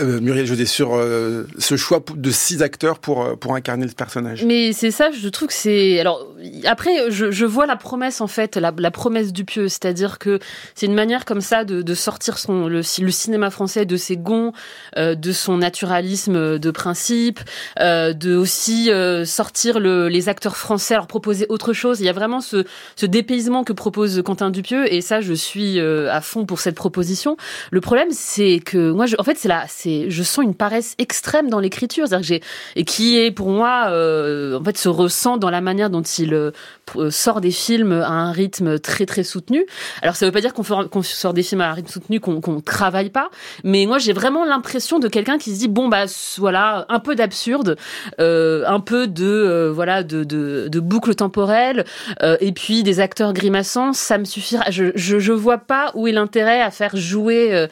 Euh, 0.01 0.19
Muriel 0.19 0.45
Jaudet, 0.45 0.65
sur 0.65 0.95
euh, 0.95 1.45
ce 1.57 1.75
choix 1.75 2.03
de 2.15 2.31
six 2.31 2.61
acteurs 2.61 2.99
pour, 2.99 3.23
euh, 3.23 3.35
pour 3.35 3.55
incarner 3.55 3.85
le 3.85 3.91
personnage 3.91 4.43
Mais 4.43 4.73
c'est 4.73 4.91
ça, 4.91 5.11
je 5.11 5.29
trouve 5.29 5.49
que 5.49 5.53
c'est. 5.53 5.99
Alors 5.99 6.27
après, 6.65 7.11
je, 7.11 7.45
vois 7.45 7.65
la 7.65 7.75
promesse 7.75 8.21
en 8.21 8.27
fait, 8.27 8.57
la, 8.57 8.73
la 8.77 8.91
promesse 8.91 9.33
du 9.33 9.45
pieux, 9.45 9.67
c'est-à-dire 9.67 10.19
que 10.19 10.39
c'est 10.75 10.85
une 10.85 10.93
manière 10.93 11.25
comme 11.25 11.41
ça 11.41 11.63
de, 11.63 11.93
sortir 11.93 12.37
son 12.37 12.67
le, 12.67 12.81
cinéma 12.81 13.49
français 13.49 13.85
de 13.85 13.97
ses 13.97 14.17
gonds, 14.17 14.51
euh, 14.97 15.15
de 15.15 15.31
son 15.31 15.57
naturalisme 15.57 16.57
de 16.57 16.71
principe, 16.71 17.39
de 17.79 18.35
aussi 18.35 18.89
sortir 19.25 19.79
le, 19.79 20.07
les 20.07 20.29
acteurs 20.29 20.57
français, 20.57 20.95
leur 20.95 21.07
proposer 21.07 21.45
autre 21.49 21.73
chose. 21.73 21.99
Il 21.99 22.05
y 22.05 22.09
a 22.09 22.13
vraiment 22.13 22.41
ce, 22.41 22.65
dépaysement 23.01 23.63
que 23.63 23.73
propose 23.73 24.21
Quentin 24.23 24.49
Dupieux, 24.49 24.91
et 24.91 25.01
ça, 25.01 25.21
je 25.21 25.33
suis 25.33 25.79
à 25.79 26.21
fond 26.21 26.45
pour 26.45 26.59
cette 26.59 26.75
proposition. 26.75 27.37
Le 27.71 27.81
problème, 27.81 28.09
c'est 28.11 28.59
que 28.63 28.91
moi, 28.91 29.05
en 29.17 29.23
fait, 29.23 29.37
c'est 29.37 29.49
c'est, 29.67 29.82
je 29.85 30.23
sens 30.23 30.43
une 30.43 30.55
paresse 30.55 30.95
extrême 30.97 31.49
dans 31.49 31.59
l'écriture, 31.59 32.07
c'est-à-dire 32.07 32.27
que 32.27 32.27
j'ai 32.27 32.41
et 32.75 32.85
qui 32.85 33.19
est 33.19 33.31
pour 33.31 33.49
moi, 33.49 33.85
euh, 33.89 34.59
en 34.59 34.63
fait, 34.63 34.77
se 34.77 34.89
ressent 34.89 35.37
dans 35.37 35.49
la 35.49 35.61
manière 35.61 35.89
dont 35.89 36.01
il 36.01 36.33
euh, 36.33 36.51
p- 36.91 37.11
sort 37.11 37.41
des 37.41 37.51
films 37.51 37.93
à 37.93 38.09
un 38.09 38.31
rythme 38.31 38.79
très 38.79 39.05
très 39.05 39.23
soutenu. 39.23 39.65
Alors 40.01 40.15
ça 40.15 40.25
veut 40.25 40.31
pas 40.31 40.41
dire 40.41 40.53
qu'on 40.53 41.03
sort 41.03 41.33
des 41.33 41.43
films 41.43 41.61
à 41.61 41.69
un 41.69 41.73
rythme 41.73 41.89
soutenu, 41.89 42.19
qu'on 42.19 42.61
travaille 42.61 43.09
pas, 43.09 43.29
mais 43.63 43.85
moi 43.85 43.97
j'ai 43.99 44.13
vraiment 44.13 44.45
l'impression 44.45 44.99
de 44.99 45.07
quelqu'un 45.07 45.37
qui 45.37 45.53
se 45.53 45.59
dit 45.59 45.67
bon 45.67 45.87
bah 45.89 46.05
voilà 46.37 46.85
un 46.89 46.99
peu 46.99 47.15
d'absurde, 47.15 47.77
euh, 48.19 48.63
un 48.67 48.79
peu 48.79 49.07
de 49.07 49.25
euh, 49.25 49.71
voilà 49.71 50.03
de, 50.03 50.23
de, 50.23 50.67
de 50.69 50.79
boucle 50.79 51.15
temporelle, 51.15 51.85
euh, 52.21 52.37
et 52.39 52.51
puis 52.51 52.83
des 52.83 52.99
acteurs 52.99 53.33
grimaçants, 53.33 53.93
ça 53.93 54.17
me 54.17 54.25
suffira. 54.25 54.65
Je, 54.69 54.91
je 54.95 55.19
je 55.19 55.33
vois 55.33 55.57
pas 55.57 55.91
où 55.95 56.07
est 56.07 56.11
l'intérêt 56.11 56.61
à 56.61 56.71
faire 56.71 56.95
jouer. 56.95 57.67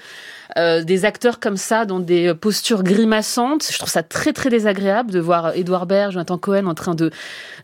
Euh, 0.57 0.83
des 0.83 1.05
acteurs 1.05 1.39
comme 1.39 1.57
ça 1.57 1.85
dans 1.85 1.99
des 1.99 2.33
postures 2.33 2.83
grimaçantes. 2.83 3.67
Je 3.71 3.77
trouve 3.77 3.89
ça 3.89 4.03
très 4.03 4.33
très 4.33 4.49
désagréable 4.49 5.11
de 5.11 5.19
voir 5.19 5.55
Edouard 5.55 5.85
Baird, 5.85 6.11
Jonathan 6.11 6.37
Cohen 6.37 6.65
en 6.67 6.75
train 6.75 6.95
de 6.95 7.11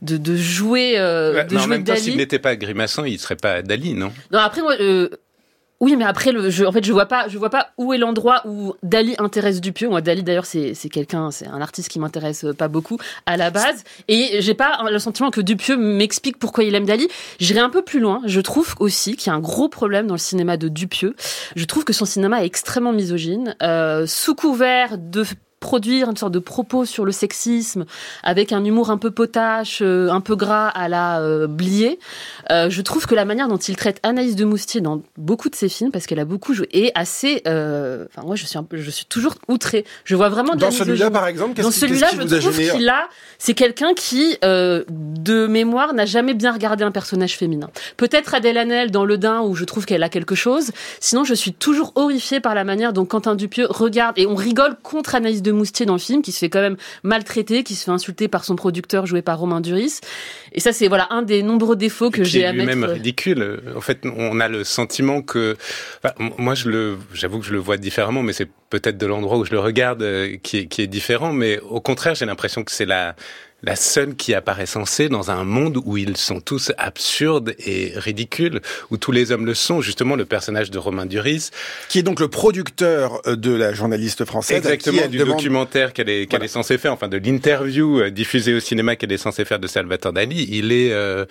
de, 0.01 0.17
de 0.17 0.35
jouer 0.35 0.93
euh, 0.97 1.43
de 1.43 1.55
mais 1.55 1.61
en 1.61 1.67
même 1.67 1.83
temps, 1.83 1.95
s'il 1.95 2.17
n'était 2.17 2.39
pas 2.39 2.55
grimaçant, 2.55 3.03
il 3.03 3.19
serait 3.19 3.35
pas 3.35 3.61
Dali, 3.61 3.93
non? 3.93 4.11
Non 4.31 4.39
après 4.39 4.61
moi. 4.61 4.75
Euh, 4.79 5.09
oui, 5.79 5.95
mais 5.95 6.05
après, 6.05 6.31
le, 6.31 6.49
je, 6.49 6.65
en 6.65 6.71
fait, 6.71 6.83
je 6.83 6.91
vois 6.91 7.05
pas, 7.05 7.27
je 7.27 7.37
vois 7.37 7.51
pas 7.51 7.69
où 7.77 7.93
est 7.93 7.99
l'endroit 7.99 8.41
où 8.45 8.73
Dali 8.81 9.15
intéresse 9.19 9.61
Dupieux. 9.61 9.89
Moi, 9.89 10.01
Dali, 10.01 10.23
d'ailleurs, 10.23 10.47
c'est, 10.47 10.73
quelqu'un, 10.91 11.29
c'est 11.29 11.47
un 11.47 11.61
artiste 11.61 11.89
qui 11.89 11.99
m'intéresse 11.99 12.45
pas 12.57 12.67
beaucoup 12.67 12.97
à 13.27 13.37
la 13.37 13.51
base. 13.51 13.83
Et 14.07 14.37
j'ai 14.41 14.55
pas 14.55 14.79
le 14.89 14.97
sentiment 14.97 15.29
que 15.29 15.41
Dupieux 15.41 15.77
m'explique 15.77 16.39
pourquoi 16.39 16.63
il 16.63 16.73
aime 16.73 16.85
Dali. 16.85 17.07
J'irai 17.39 17.59
un 17.59 17.69
peu 17.69 17.83
plus 17.83 17.99
loin. 17.99 18.21
Je 18.25 18.41
trouve 18.41 18.73
aussi 18.79 19.15
qu'il 19.15 19.27
y 19.27 19.33
a 19.33 19.35
un 19.35 19.39
gros 19.39 19.69
problème 19.69 20.07
dans 20.07 20.15
le 20.15 20.19
cinéma 20.19 20.57
de 20.57 20.67
Dupieux. 20.67 21.15
Je 21.55 21.65
trouve 21.65 21.83
que 21.83 21.93
son 21.93 22.05
cinéma 22.05 22.41
est 22.41 22.47
extrêmement 22.47 22.93
misogyne, 22.93 23.55
euh, 23.61 24.07
sous 24.07 24.33
couvert 24.33 24.97
de 24.97 25.23
produire 25.59 26.09
une 26.09 26.15
sorte 26.17 26.33
de 26.33 26.39
propos 26.39 26.85
sur 26.85 27.03
le 27.03 27.11
sexisme 27.11 27.85
avec 28.23 28.51
un 28.51 28.63
humour 28.63 28.91
un 28.91 28.97
peu 28.97 29.09
potache, 29.11 29.79
euh, 29.81 30.09
un 30.11 30.21
peu 30.21 30.35
gras 30.35 30.67
à 30.67 30.87
la 30.87 31.19
euh, 31.21 31.47
Blier. 31.47 31.97
Euh, 32.51 32.69
je 32.69 32.81
trouve 32.81 33.07
que 33.07 33.15
la 33.15 33.25
manière 33.25 33.47
dont 33.47 33.57
il 33.57 33.75
traite 33.75 33.99
Anaïs 34.03 34.35
de 34.35 34.45
Moustier 34.45 34.81
dans 34.81 35.01
beaucoup 35.17 35.49
de 35.49 35.55
ses 35.55 35.67
films, 35.69 35.91
parce 35.91 36.05
qu'elle 36.05 36.19
a 36.19 36.25
beaucoup 36.25 36.53
joué, 36.53 36.67
est 36.71 36.91
assez. 36.95 37.41
euh, 37.47 38.05
Enfin, 38.15 38.25
moi, 38.25 38.35
je 38.35 38.45
suis 38.45 38.59
peu, 38.63 38.77
je 38.77 38.89
suis 38.91 39.05
toujours 39.05 39.35
outrée. 39.47 39.83
Je 40.05 40.15
vois 40.15 40.29
vraiment 40.29 40.53
de 40.53 40.59
Dans 40.59 40.71
celui-là, 40.71 41.09
par 41.11 41.27
exemple, 41.27 41.53
qu'est-ce 41.55 41.67
Dans 41.67 41.71
qui- 41.71 41.79
celui-là, 41.79 42.07
qu'est-ce 42.11 42.21
je 42.39 42.49
vous 42.49 42.51
trouve 42.51 42.77
qu'il 42.77 42.89
a, 42.89 43.07
c'est 43.39 43.53
quelqu'un 43.53 43.93
qui, 43.95 44.37
de 44.43 45.47
mémoire, 45.47 45.93
n'a 45.93 46.05
jamais 46.05 46.33
bien 46.33 46.51
regardé 46.53 46.83
un 46.83 46.91
personnage 46.91 47.35
féminin. 47.37 47.69
Peut-être 47.97 48.33
Adèle 48.35 48.57
Hanel 48.57 48.91
dans 48.91 49.05
Le 49.05 49.17
Dain, 49.17 49.41
où 49.41 49.55
je 49.55 49.65
trouve 49.65 49.85
qu'elle 49.85 50.03
a 50.03 50.09
quelque 50.09 50.35
chose. 50.35 50.71
Sinon, 50.99 51.23
je 51.23 51.33
suis 51.33 51.53
toujours 51.53 51.91
horrifiée 51.95 52.39
par 52.39 52.55
la 52.55 52.63
manière 52.63 52.93
dont 52.93 53.05
Quentin 53.05 53.35
Dupieux 53.35 53.67
regarde, 53.69 54.17
et 54.17 54.25
on 54.27 54.35
rigole 54.35 54.75
contre 54.83 55.15
Anaïs 55.15 55.41
de 55.41 55.46
Moustier 55.51 55.85
dans 55.85 55.93
le 55.93 55.99
film, 55.99 56.21
qui 56.21 56.31
se 56.31 56.39
fait 56.39 56.49
quand 56.49 56.61
même 56.61 56.77
maltraiter, 57.03 57.63
qui 57.63 57.75
se 57.75 57.85
fait 57.85 57.91
insulter 57.91 58.27
par 58.27 58.43
son 58.43 58.55
producteur 58.55 59.05
joué 59.05 59.21
par 59.21 59.39
Romain 59.39 59.61
Duris. 59.61 59.99
Et 60.53 60.59
ça, 60.59 60.73
c'est 60.73 60.87
voilà 60.87 61.07
un 61.09 61.21
des 61.21 61.43
nombreux 61.43 61.75
défauts 61.75 62.09
que 62.09 62.23
j'ai 62.23 62.45
à 62.45 62.53
mettre. 62.53 62.69
lui-même 62.69 62.89
euh, 62.89 62.93
ridicule. 62.93 63.61
En 63.75 63.81
fait, 63.81 63.99
on 64.03 64.39
a 64.39 64.47
le 64.47 64.63
sentiment 64.63 65.21
que, 65.21 65.55
enfin, 66.03 66.13
moi, 66.37 66.55
je 66.55 66.69
le, 66.69 66.97
j'avoue 67.13 67.39
que 67.39 67.45
je 67.45 67.53
le 67.53 67.59
vois 67.59 67.77
différemment, 67.77 68.23
mais 68.23 68.33
c'est 68.33 68.49
peut-être 68.69 68.97
de 68.97 69.05
l'endroit 69.05 69.37
où 69.37 69.45
je 69.45 69.51
le 69.51 69.59
regarde 69.59 70.01
euh, 70.01 70.37
qui 70.41 70.57
est, 70.57 70.65
qui 70.67 70.81
est 70.81 70.87
différent. 70.87 71.33
Mais 71.33 71.59
au 71.59 71.81
contraire, 71.81 72.15
j'ai 72.15 72.25
l'impression 72.25 72.63
que 72.63 72.71
c'est 72.71 72.85
la 72.85 73.15
la 73.63 73.75
seule 73.75 74.15
qui 74.15 74.35
apparaît 74.35 74.67
censée 74.67 75.09
dans 75.09 75.31
un 75.31 75.43
monde 75.43 75.79
où 75.83 75.97
ils 75.97 76.15
sont 76.15 76.39
tous 76.41 76.71
absurdes 76.77 77.55
et 77.65 77.91
ridicules, 77.95 78.61
où 78.91 78.97
tous 78.97 79.11
les 79.11 79.31
hommes 79.31 79.47
le 79.47 79.55
sont. 79.55 79.81
Justement, 79.81 80.15
le 80.15 80.25
personnage 80.25 80.69
de 80.69 80.77
Romain 80.77 81.07
Duris, 81.07 81.49
Qui 81.89 81.99
est 81.99 82.03
donc 82.03 82.19
le 82.19 82.27
producteur 82.27 83.19
euh, 83.25 83.35
de 83.35 83.51
la 83.51 83.73
journaliste 83.73 84.25
française. 84.25 84.61
qui 84.61 84.67
exactement 84.67 85.07
du 85.07 85.17
demande- 85.17 85.37
documentaire 85.37 85.93
qu'elle 85.93 86.09
est 86.09 86.29
Voilà. 86.29 86.45
est 86.45 86.49
censée 86.49 86.77
faire, 86.77 86.93
enfin 86.93 87.07
de 87.07 87.17
l'interview 87.17 87.99
euh, 88.01 88.11
diffusée 88.11 88.53
au 88.53 88.59
cinéma 88.59 88.95
qu'elle 88.95 89.11
est 89.11 89.17
censée 89.17 89.43
faire 89.43 89.59
de 89.59 89.65
Salvatore 89.67 90.13
Dali. 90.13 90.47
Il 90.51 90.71
est 90.71 90.91
euh, 90.91 91.25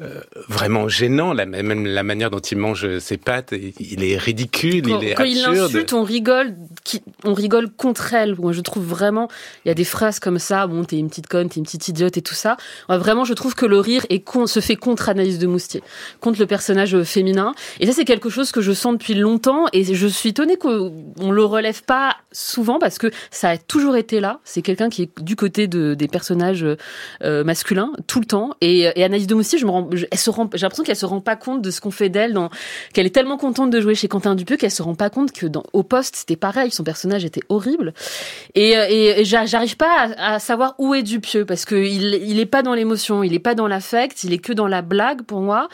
euh, 0.00 0.20
vraiment 0.48 0.88
gênant, 0.88 1.32
la, 1.32 1.46
même 1.46 1.86
la 1.86 2.02
manière 2.02 2.30
dont 2.30 2.38
il 2.40 2.58
mange 2.58 2.98
ses 2.98 3.18
pâtes, 3.18 3.54
il 3.78 4.02
est 4.04 4.16
ridicule, 4.18 4.82
quand, 4.82 5.00
il 5.00 5.08
est 5.10 5.14
quand 5.14 5.24
il 5.24 5.38
absurde. 5.44 5.72
l'insulte, 5.72 5.92
on 5.92 6.02
rigole, 6.02 6.56
on 7.24 7.34
rigole 7.34 7.70
contre 7.70 8.14
elle. 8.14 8.36
Moi, 8.38 8.52
je 8.52 8.60
trouve 8.60 8.84
vraiment, 8.84 9.28
il 9.64 9.68
y 9.68 9.70
a 9.70 9.74
des 9.74 9.84
phrases 9.84 10.18
comme 10.20 10.38
ça. 10.38 10.66
Bon, 10.66 10.84
t'es 10.84 10.98
une 10.98 11.08
petite 11.08 11.26
conne, 11.26 11.48
t'es 11.48 11.56
une 11.56 11.64
petite 11.64 11.88
idiote 11.88 12.16
et 12.16 12.22
tout 12.22 12.34
ça. 12.34 12.56
Vraiment, 12.88 13.24
je 13.24 13.34
trouve 13.34 13.54
que 13.54 13.66
le 13.66 13.78
rire 13.78 14.06
est 14.08 14.20
con, 14.20 14.46
se 14.46 14.60
fait 14.60 14.76
contre 14.76 15.08
Anaïs 15.08 15.38
de 15.38 15.46
Moustier, 15.46 15.82
contre 16.20 16.38
le 16.40 16.46
personnage 16.46 16.94
euh, 16.94 17.04
féminin. 17.04 17.54
Et 17.80 17.86
ça, 17.86 17.92
c'est 17.92 18.04
quelque 18.04 18.30
chose 18.30 18.52
que 18.52 18.60
je 18.60 18.72
sens 18.72 18.94
depuis 18.94 19.14
longtemps. 19.14 19.66
Et 19.72 19.84
je 19.94 20.06
suis 20.06 20.30
étonnée 20.30 20.56
qu'on 20.56 20.92
on 21.20 21.30
le 21.30 21.44
relève 21.44 21.82
pas 21.82 22.16
souvent 22.32 22.78
parce 22.78 22.98
que 22.98 23.10
ça 23.30 23.50
a 23.50 23.58
toujours 23.58 23.96
été 23.96 24.20
là. 24.20 24.40
C'est 24.44 24.62
quelqu'un 24.62 24.88
qui 24.88 25.02
est 25.02 25.22
du 25.22 25.36
côté 25.36 25.66
de, 25.66 25.94
des 25.94 26.08
personnages 26.08 26.64
euh, 27.22 27.44
masculins 27.44 27.92
tout 28.06 28.20
le 28.20 28.26
temps. 28.26 28.50
Et, 28.60 28.90
et 28.94 29.04
Anaïs 29.04 29.26
de 29.26 29.34
Moustier, 29.34 29.58
je 29.58 29.66
me 29.66 29.70
rends, 29.70 29.90
elle 30.10 30.18
se 30.18 30.30
rend, 30.30 30.48
j'ai 30.54 30.62
l'impression 30.62 30.84
qu'elle 30.84 30.96
se 30.96 31.06
rend 31.06 31.20
pas 31.20 31.36
compte 31.36 31.62
de 31.62 31.70
ce 31.70 31.80
qu'on 31.80 31.90
fait 31.90 32.08
d'elle 32.08 32.28
qu'elle 32.92 33.06
est 33.06 33.14
tellement 33.14 33.36
contente 33.36 33.70
de 33.70 33.80
jouer 33.80 33.94
chez 33.94 34.08
Quentin 34.08 34.34
Dupieux 34.34 34.56
qu'elle 34.56 34.70
se 34.70 34.82
rend 34.82 34.94
pas 34.94 35.10
compte 35.10 35.32
que 35.32 35.46
dans, 35.46 35.64
au 35.72 35.82
poste 35.82 36.16
c'était 36.16 36.36
pareil, 36.36 36.70
son 36.78 36.84
personnage 36.84 37.24
était 37.24 37.42
horrible. 37.48 37.92
Et, 38.54 38.76
euh, 38.76 38.86
et, 38.88 39.20
et 39.20 39.24
j'a- 39.24 39.46
j'arrive 39.46 39.76
pas 39.76 40.08
à, 40.16 40.38
savoir 40.38 40.74
où 40.78 40.94
est 40.94 41.02
Dupieux 41.02 41.44
parce 41.44 41.64
que 41.64 41.74
il, 41.74 42.14
il 42.22 42.38
est 42.40 42.46
pas 42.46 42.62
dans 42.62 42.74
l'émotion, 42.74 43.22
il 43.22 43.34
est 43.34 43.38
pas 43.38 43.54
dans 43.54 43.68
l'affect, 43.68 44.24
il 44.24 44.32
est 44.32 44.38
que 44.38 44.52
dans 44.52 44.66
la 44.68 44.82
blague 44.82 45.22
pour 45.22 45.40
moi. 45.40 45.68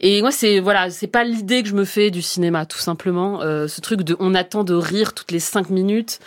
Et 0.00 0.20
moi 0.20 0.30
c'est 0.30 0.60
voilà, 0.60 0.90
c'est 0.90 1.06
pas 1.06 1.24
l'idée 1.24 1.62
que 1.62 1.68
je 1.68 1.74
me 1.74 1.84
fais 1.84 2.10
du 2.10 2.22
cinéma 2.22 2.66
tout 2.66 2.78
simplement. 2.78 3.40
Euh, 3.42 3.68
ce 3.68 3.80
truc 3.80 4.02
de 4.02 4.16
on 4.20 4.34
attend 4.34 4.64
de 4.64 4.74
rire 4.74 5.14
toutes 5.14 5.32
les 5.32 5.40
cinq 5.40 5.70
minutes 5.70 6.18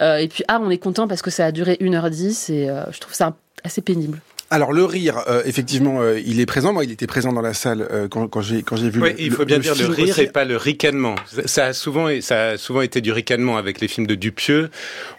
euh, 0.00 0.18
et 0.18 0.28
puis 0.28 0.44
ah 0.48 0.60
on 0.62 0.70
est 0.70 0.78
content 0.78 1.08
parce 1.08 1.22
que 1.22 1.30
ça 1.30 1.46
a 1.46 1.52
duré 1.52 1.78
1h10 1.80 2.52
et 2.52 2.68
je 2.92 2.98
trouve 3.00 3.14
ça 3.14 3.36
assez 3.64 3.80
pénible. 3.80 4.20
Alors 4.50 4.72
le 4.72 4.84
rire, 4.84 5.22
euh, 5.28 5.42
effectivement, 5.44 6.00
euh, 6.00 6.18
il 6.24 6.40
est 6.40 6.46
présent. 6.46 6.72
Moi, 6.72 6.84
il 6.84 6.90
était 6.90 7.06
présent 7.06 7.32
dans 7.34 7.42
la 7.42 7.52
salle 7.52 7.86
euh, 7.90 8.08
quand, 8.08 8.28
quand 8.28 8.40
j'ai 8.40 8.62
quand 8.62 8.76
j'ai 8.76 8.88
vu. 8.88 8.98
Le, 9.00 9.20
il 9.20 9.30
faut 9.30 9.44
bien 9.44 9.58
dire 9.58 9.74
le 9.74 9.86
rire 9.92 10.08
aussi. 10.14 10.22
et 10.22 10.26
pas 10.28 10.46
le 10.46 10.56
ricanement. 10.56 11.16
Ça- 11.26 11.46
Ça 11.46 11.64
a 11.66 11.72
souvent, 11.74 12.08
ça 12.22 12.46
a 12.50 12.56
souvent 12.56 12.80
été 12.80 13.02
du 13.02 13.12
ricanement 13.12 13.58
avec 13.58 13.80
les 13.82 13.88
films 13.88 14.06
de 14.06 14.14
Dupieux. 14.14 14.70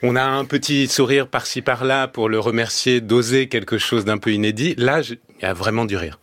On 0.02 0.16
a 0.16 0.24
un 0.24 0.46
petit 0.46 0.88
sourire 0.88 1.28
par-ci 1.28 1.62
par-là 1.62 2.08
pour 2.08 2.28
le 2.28 2.40
remercier 2.40 3.02
d'oser 3.02 3.48
quelque 3.50 3.78
chose 3.78 4.04
d'un 4.04 4.18
peu 4.18 4.32
inédit. 4.34 4.74
Là, 4.78 5.02
il 5.02 5.18
y 5.44 5.46
a 5.46 5.54
vraiment 5.54 5.86
du 5.86 5.96
rire. 5.96 6.20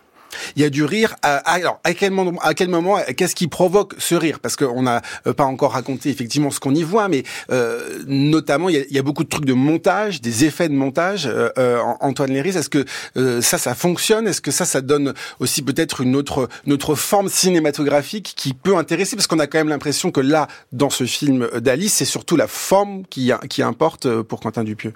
Il 0.56 0.62
y 0.62 0.64
a 0.64 0.71
du 0.71 0.85
rire. 0.85 1.16
À, 1.23 1.37
à- 1.37 1.54
alors, 1.56 1.80
à 1.85 1.95
quel 1.95 2.11
moment, 2.11 2.38
à 2.42 2.54
quel 2.54 2.68
moment, 2.68 2.99
qu'est-ce 3.16 3.35
qui 3.35 3.49
provoque 3.49 3.95
ce 3.99 4.14
rire? 4.14 4.38
Parce 4.40 4.56
qu'on 4.56 4.83
n'a 4.83 5.02
euh, 5.26 5.33
pas 5.33 5.45
encore 5.45 5.73
raconté 5.73 6.11
effectivement 6.11 6.50
ce 6.50 6.61
qu'on 6.61 6.75
y 6.75 6.83
voit, 6.83 7.09
mais 7.09 7.23
euh, 7.50 8.02
notamment, 8.06 8.68
il 8.68 8.76
y, 8.76 8.78
a, 8.78 8.85
il 8.88 8.95
y 8.95 8.99
a 8.99 9.02
beaucoup 9.02 9.25
de 9.25 9.28
trucs 9.28 9.45
de 9.47 9.52
montage, 9.54 10.21
des 10.21 10.45
effets 10.45 10.68
de 10.68 10.75
montage. 10.75 11.26
Euh, 11.26 11.49
euh, 11.59 11.78
Antoine 12.00 12.33
Léris, 12.33 12.50
est-ce 12.56 12.68
que 12.68 12.85
euh, 13.16 13.40
ça, 13.40 13.59
ça 13.59 13.75
fonctionne? 13.75 14.28
Est-ce 14.28 14.40
que 14.40 14.50
ça, 14.50 14.64
ça 14.64 14.80
donne 14.80 15.14
aussi 15.40 15.62
peut-être 15.62 16.00
une 16.02 16.16
autre, 16.16 16.49
forme 16.95 17.28
cinématographique 17.28 18.35
qui 18.37 18.54
peut 18.54 18.76
intéresser? 18.76 19.16
Parce 19.16 19.26
qu'on 19.26 19.38
a 19.38 19.47
quand 19.47 19.59
même 19.59 19.68
l'impression 19.68 20.11
que 20.11 20.21
là, 20.21 20.49
dans 20.73 20.90
ce 20.90 21.04
film 21.04 21.49
d'Alice, 21.61 21.95
c'est 21.95 22.04
surtout 22.04 22.37
la 22.37 22.47
forme 22.47 23.04
qui, 23.09 23.33
qui 23.49 23.62
importe 23.62 24.06
euh, 24.06 24.23
pour 24.23 24.40
Quentin 24.40 24.64
Dupieux. 24.64 24.92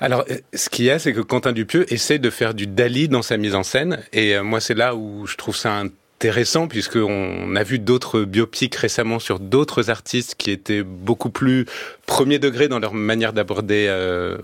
Alors, 0.00 0.24
euh, 0.30 0.36
ce 0.54 0.68
qu'il 0.68 0.84
y 0.84 0.90
a, 0.90 0.98
c'est 0.98 1.12
que 1.12 1.20
Quentin 1.20 1.52
Dupieux 1.52 1.92
essaie 1.92 2.18
de 2.18 2.30
faire 2.30 2.54
du 2.54 2.66
Dali 2.66 3.08
dans 3.08 3.22
sa 3.22 3.36
mise 3.36 3.54
en 3.54 3.62
scène. 3.62 4.02
Et 4.12 4.34
euh, 4.36 4.42
moi, 4.42 4.60
c'est 4.64 4.74
là 4.74 4.96
où 4.96 5.26
je 5.26 5.36
trouve 5.36 5.54
ça 5.54 5.82
intéressant, 6.16 6.68
puisqu'on 6.68 7.54
a 7.56 7.62
vu 7.62 7.78
d'autres 7.78 8.22
biopics 8.22 8.74
récemment 8.76 9.18
sur 9.18 9.40
d'autres 9.40 9.90
artistes 9.90 10.36
qui 10.38 10.50
étaient 10.50 10.82
beaucoup 10.82 11.28
plus 11.28 11.66
premier 12.06 12.38
degré 12.38 12.68
dans 12.68 12.78
leur 12.78 12.94
manière 12.94 13.32
d'aborder 13.32 13.86
euh, 13.88 14.36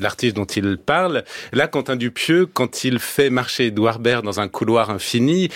l'artiste 0.00 0.36
dont 0.36 0.44
il 0.44 0.78
parle. 0.78 1.24
Là, 1.52 1.66
Quentin 1.66 1.96
Dupieux, 1.96 2.46
quand 2.46 2.84
il 2.84 2.98
fait 2.98 3.28
marcher 3.28 3.66
Edouard 3.66 3.98
Baird 3.98 4.24
dans 4.24 4.40
un 4.40 4.48
couloir 4.48 4.90
infini, 4.90 5.48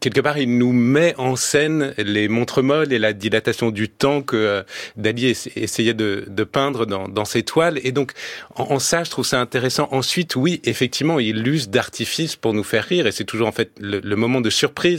quelque 0.00 0.20
part, 0.20 0.38
il 0.38 0.56
nous 0.56 0.72
met 0.72 1.14
en 1.18 1.36
scène 1.36 1.94
les 1.98 2.28
montres 2.28 2.62
molles 2.62 2.92
et 2.92 2.98
la 2.98 3.12
dilatation 3.12 3.70
du 3.70 3.88
temps 3.88 4.22
que 4.22 4.36
euh, 4.36 4.62
Dali 4.96 5.26
essa- 5.26 5.50
essayait 5.56 5.94
de, 5.94 6.24
peindre 6.44 6.86
dans, 6.86 7.24
ses 7.24 7.42
toiles. 7.42 7.80
Et 7.82 7.92
donc, 7.92 8.12
en, 8.54 8.78
ça, 8.78 9.04
je 9.04 9.10
trouve 9.10 9.26
ça 9.26 9.40
intéressant. 9.40 9.88
Ensuite, 9.90 10.36
oui, 10.36 10.60
effectivement, 10.64 11.18
il 11.18 11.46
use 11.46 11.68
d'artifice 11.68 12.36
pour 12.36 12.54
nous 12.54 12.64
faire 12.64 12.84
rire, 12.84 13.06
et 13.06 13.12
c'est 13.12 13.24
toujours 13.24 13.48
en 13.48 13.52
fait 13.52 13.70
le 13.80 14.16
moment 14.16 14.40
de 14.40 14.50
surprise, 14.50 14.93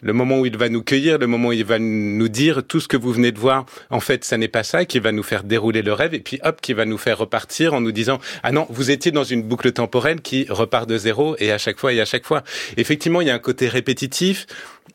le 0.00 0.12
moment 0.12 0.40
où 0.40 0.46
il 0.46 0.56
va 0.56 0.68
nous 0.68 0.82
cueillir, 0.82 1.18
le 1.18 1.26
moment 1.26 1.48
où 1.48 1.52
il 1.52 1.64
va 1.64 1.78
nous 1.78 2.28
dire 2.28 2.62
tout 2.66 2.80
ce 2.80 2.88
que 2.88 2.96
vous 2.96 3.12
venez 3.12 3.32
de 3.32 3.38
voir. 3.38 3.66
En 3.90 4.00
fait, 4.00 4.24
ça 4.24 4.36
n'est 4.36 4.48
pas 4.48 4.62
ça, 4.62 4.84
qui 4.84 4.98
va 4.98 5.12
nous 5.12 5.22
faire 5.22 5.44
dérouler 5.44 5.82
le 5.82 5.92
rêve, 5.92 6.14
et 6.14 6.20
puis 6.20 6.40
hop, 6.42 6.60
qui 6.60 6.72
va 6.72 6.84
nous 6.84 6.98
faire 6.98 7.18
repartir 7.18 7.74
en 7.74 7.80
nous 7.80 7.92
disant 7.92 8.18
ah 8.42 8.52
non, 8.52 8.66
vous 8.70 8.90
étiez 8.90 9.12
dans 9.12 9.24
une 9.24 9.42
boucle 9.42 9.72
temporelle 9.72 10.20
qui 10.20 10.46
repart 10.48 10.88
de 10.88 10.98
zéro, 10.98 11.36
et 11.38 11.52
à 11.52 11.58
chaque 11.58 11.78
fois 11.78 11.92
et 11.92 12.00
à 12.00 12.04
chaque 12.04 12.26
fois. 12.26 12.42
Effectivement, 12.76 13.20
il 13.20 13.28
y 13.28 13.30
a 13.30 13.34
un 13.34 13.38
côté 13.38 13.68
répétitif 13.68 14.46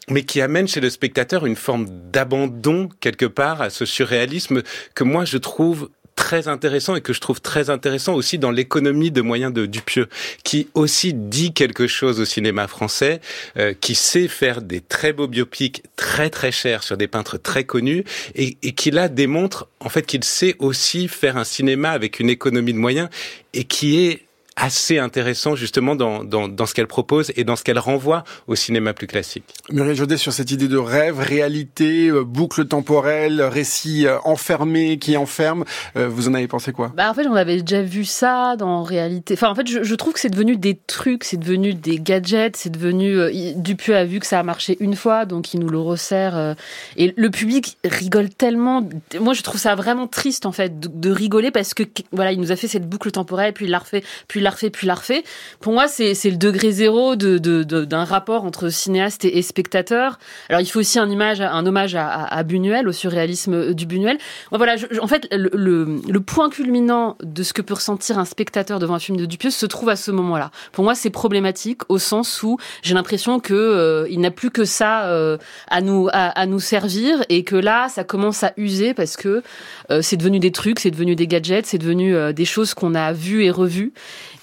mais 0.09 0.23
qui 0.23 0.41
amène 0.41 0.67
chez 0.67 0.79
le 0.79 0.89
spectateur 0.89 1.45
une 1.45 1.55
forme 1.55 1.85
d'abandon 2.11 2.89
quelque 3.01 3.25
part 3.25 3.61
à 3.61 3.69
ce 3.69 3.85
surréalisme 3.85 4.61
que 4.95 5.03
moi 5.03 5.25
je 5.25 5.37
trouve 5.37 5.89
très 6.17 6.49
intéressant 6.49 6.95
et 6.95 7.01
que 7.01 7.13
je 7.13 7.21
trouve 7.21 7.39
très 7.39 7.69
intéressant 7.69 8.13
aussi 8.15 8.37
dans 8.37 8.51
l'économie 8.51 9.11
de 9.11 9.21
moyens 9.21 9.53
de 9.53 9.65
Dupieux, 9.65 10.09
qui 10.43 10.67
aussi 10.73 11.13
dit 11.13 11.53
quelque 11.53 11.87
chose 11.87 12.19
au 12.19 12.25
cinéma 12.25 12.67
français, 12.67 13.21
euh, 13.55 13.73
qui 13.79 13.95
sait 13.95 14.27
faire 14.27 14.61
des 14.61 14.81
très 14.81 15.13
beaux 15.13 15.27
biopics 15.27 15.83
très 15.95 16.29
très 16.29 16.51
chers 16.51 16.83
sur 16.83 16.97
des 16.97 17.07
peintres 17.07 17.37
très 17.37 17.63
connus 17.63 18.03
et, 18.35 18.57
et 18.63 18.73
qui 18.73 18.91
là 18.91 19.07
démontre 19.07 19.69
en 19.79 19.89
fait 19.89 20.05
qu'il 20.05 20.23
sait 20.23 20.55
aussi 20.59 21.07
faire 21.07 21.37
un 21.37 21.45
cinéma 21.45 21.91
avec 21.91 22.19
une 22.19 22.29
économie 22.29 22.73
de 22.73 22.79
moyens 22.79 23.09
et 23.53 23.63
qui 23.63 24.05
est 24.05 24.26
assez 24.57 24.97
intéressant 24.97 25.55
justement 25.55 25.95
dans, 25.95 26.23
dans, 26.23 26.47
dans 26.47 26.65
ce 26.65 26.73
qu'elle 26.73 26.87
propose 26.87 27.31
et 27.35 27.43
dans 27.43 27.55
ce 27.55 27.63
qu'elle 27.63 27.77
renvoie 27.77 28.23
au 28.47 28.55
cinéma 28.55 28.93
plus 28.93 29.05
classique. 29.05 29.43
Muriel 29.71 29.95
Jaudet 29.95 30.17
sur 30.17 30.33
cette 30.33 30.49
idée 30.51 30.67
de 30.67 30.77
rêve, 30.77 31.19
réalité, 31.19 32.07
euh, 32.07 32.23
boucle 32.23 32.65
temporelle, 32.65 33.41
récit 33.41 34.07
euh, 34.07 34.17
enfermé 34.23 34.97
qui 34.97 35.15
enferme. 35.15 35.63
Euh, 35.95 36.07
vous 36.09 36.27
en 36.27 36.33
avez 36.33 36.47
pensé 36.47 36.73
quoi? 36.73 36.91
Bah 36.97 37.09
en 37.11 37.13
fait, 37.13 37.27
on 37.27 37.35
avait 37.35 37.61
déjà 37.61 37.83
vu 37.83 38.03
ça 38.03 38.55
dans 38.57 38.81
réalité. 38.81 39.35
Enfin, 39.35 39.49
en 39.49 39.55
fait, 39.55 39.67
je, 39.67 39.83
je 39.83 39.95
trouve 39.95 40.13
que 40.13 40.19
c'est 40.19 40.29
devenu 40.29 40.57
des 40.57 40.75
trucs, 40.75 41.23
c'est 41.23 41.37
devenu 41.37 41.75
des 41.75 41.99
gadgets, 41.99 42.57
c'est 42.57 42.71
devenu. 42.71 43.17
Dupieux 43.55 43.95
a 43.95 44.05
vu 44.05 44.19
que 44.19 44.25
ça 44.25 44.39
a 44.39 44.43
marché 44.43 44.75
une 44.79 44.95
fois, 44.95 45.25
donc 45.25 45.53
il 45.53 45.59
nous 45.59 45.69
le 45.69 45.79
resserre. 45.79 46.55
et 46.95 47.13
le 47.15 47.29
public 47.29 47.77
rigole 47.85 48.29
tellement. 48.29 48.83
Moi, 49.19 49.33
je 49.33 49.43
trouve 49.43 49.59
ça 49.59 49.75
vraiment 49.75 50.07
triste 50.07 50.47
en 50.47 50.51
fait 50.51 50.79
de, 50.79 50.87
de 50.87 51.11
rigoler 51.11 51.51
parce 51.51 51.75
que 51.75 51.83
voilà, 52.11 52.31
il 52.31 52.39
nous 52.39 52.51
a 52.51 52.55
fait 52.55 52.67
cette 52.67 52.89
boucle 52.89 53.11
temporelle, 53.11 53.53
puis 53.53 53.65
il 53.65 53.71
l'a 53.71 53.79
refait, 53.79 54.03
puis 54.27 54.39
il 54.39 54.46
l'a 54.49 54.69
puis 54.69 54.87
l'a 54.87 54.95
refait. 54.95 55.23
Pour 55.59 55.73
moi, 55.73 55.87
c'est 55.87 56.13
le 56.25 56.37
degré 56.37 56.71
zéro 56.71 57.15
de 57.15 57.37
d'un 57.37 58.03
rapport 58.03 58.45
entre 58.45 58.69
cinéaste 58.69 59.25
et, 59.25 59.41
spectateur. 59.41 60.19
Alors, 60.49 60.61
il 60.61 60.65
faut 60.65 60.79
aussi 60.79 60.99
un 60.99 61.09
image, 61.09 61.41
un 61.41 61.65
hommage 61.65 61.95
à, 61.95 62.23
à, 62.25 62.43
Buñuel, 62.43 62.87
au 62.87 62.91
surréalisme 62.91 63.73
du 63.73 63.85
Buñuel. 63.85 64.17
voilà, 64.51 64.75
en 65.01 65.07
fait, 65.07 65.27
le, 65.31 65.49
le, 65.53 66.01
le, 66.07 66.19
point 66.19 66.49
culminant 66.49 67.17
de 67.23 67.43
ce 67.43 67.53
que 67.53 67.61
peut 67.61 67.73
ressentir 67.73 68.19
un 68.19 68.25
spectateur 68.25 68.79
devant 68.79 68.95
un 68.95 68.99
film 68.99 69.17
de 69.17 69.25
Dupieux 69.25 69.49
se 69.49 69.65
trouve 69.65 69.89
à 69.89 69.95
ce 69.95 70.11
moment-là. 70.11 70.51
Pour 70.71 70.83
moi, 70.83 70.95
c'est 70.95 71.09
problématique 71.09 71.81
au 71.89 71.97
sens 71.97 72.43
où 72.43 72.57
j'ai 72.81 72.93
l'impression 72.93 73.39
que 73.39 73.53
euh, 73.53 74.07
il 74.09 74.19
n'a 74.19 74.31
plus 74.31 74.51
que 74.51 74.65
ça 74.65 75.07
euh, 75.07 75.37
à 75.67 75.81
nous 75.81 76.07
à, 76.11 76.39
à, 76.39 76.45
nous 76.45 76.59
servir 76.59 77.23
et 77.29 77.43
que 77.43 77.55
là, 77.55 77.89
ça 77.89 78.03
commence 78.03 78.43
à 78.43 78.53
user 78.57 78.93
parce 78.93 79.17
que 79.17 79.43
euh, 79.91 80.01
c'est 80.01 80.17
devenu 80.17 80.39
des 80.39 80.51
trucs, 80.51 80.79
c'est 80.79 80.91
devenu 80.91 81.15
des 81.15 81.27
gadgets, 81.27 81.65
c'est 81.65 81.77
devenu 81.77 82.33
des 82.33 82.45
choses 82.45 82.73
qu'on 82.73 82.95
a 82.95 83.13
vues 83.13 83.43
et 83.43 83.51
revues. 83.51 83.93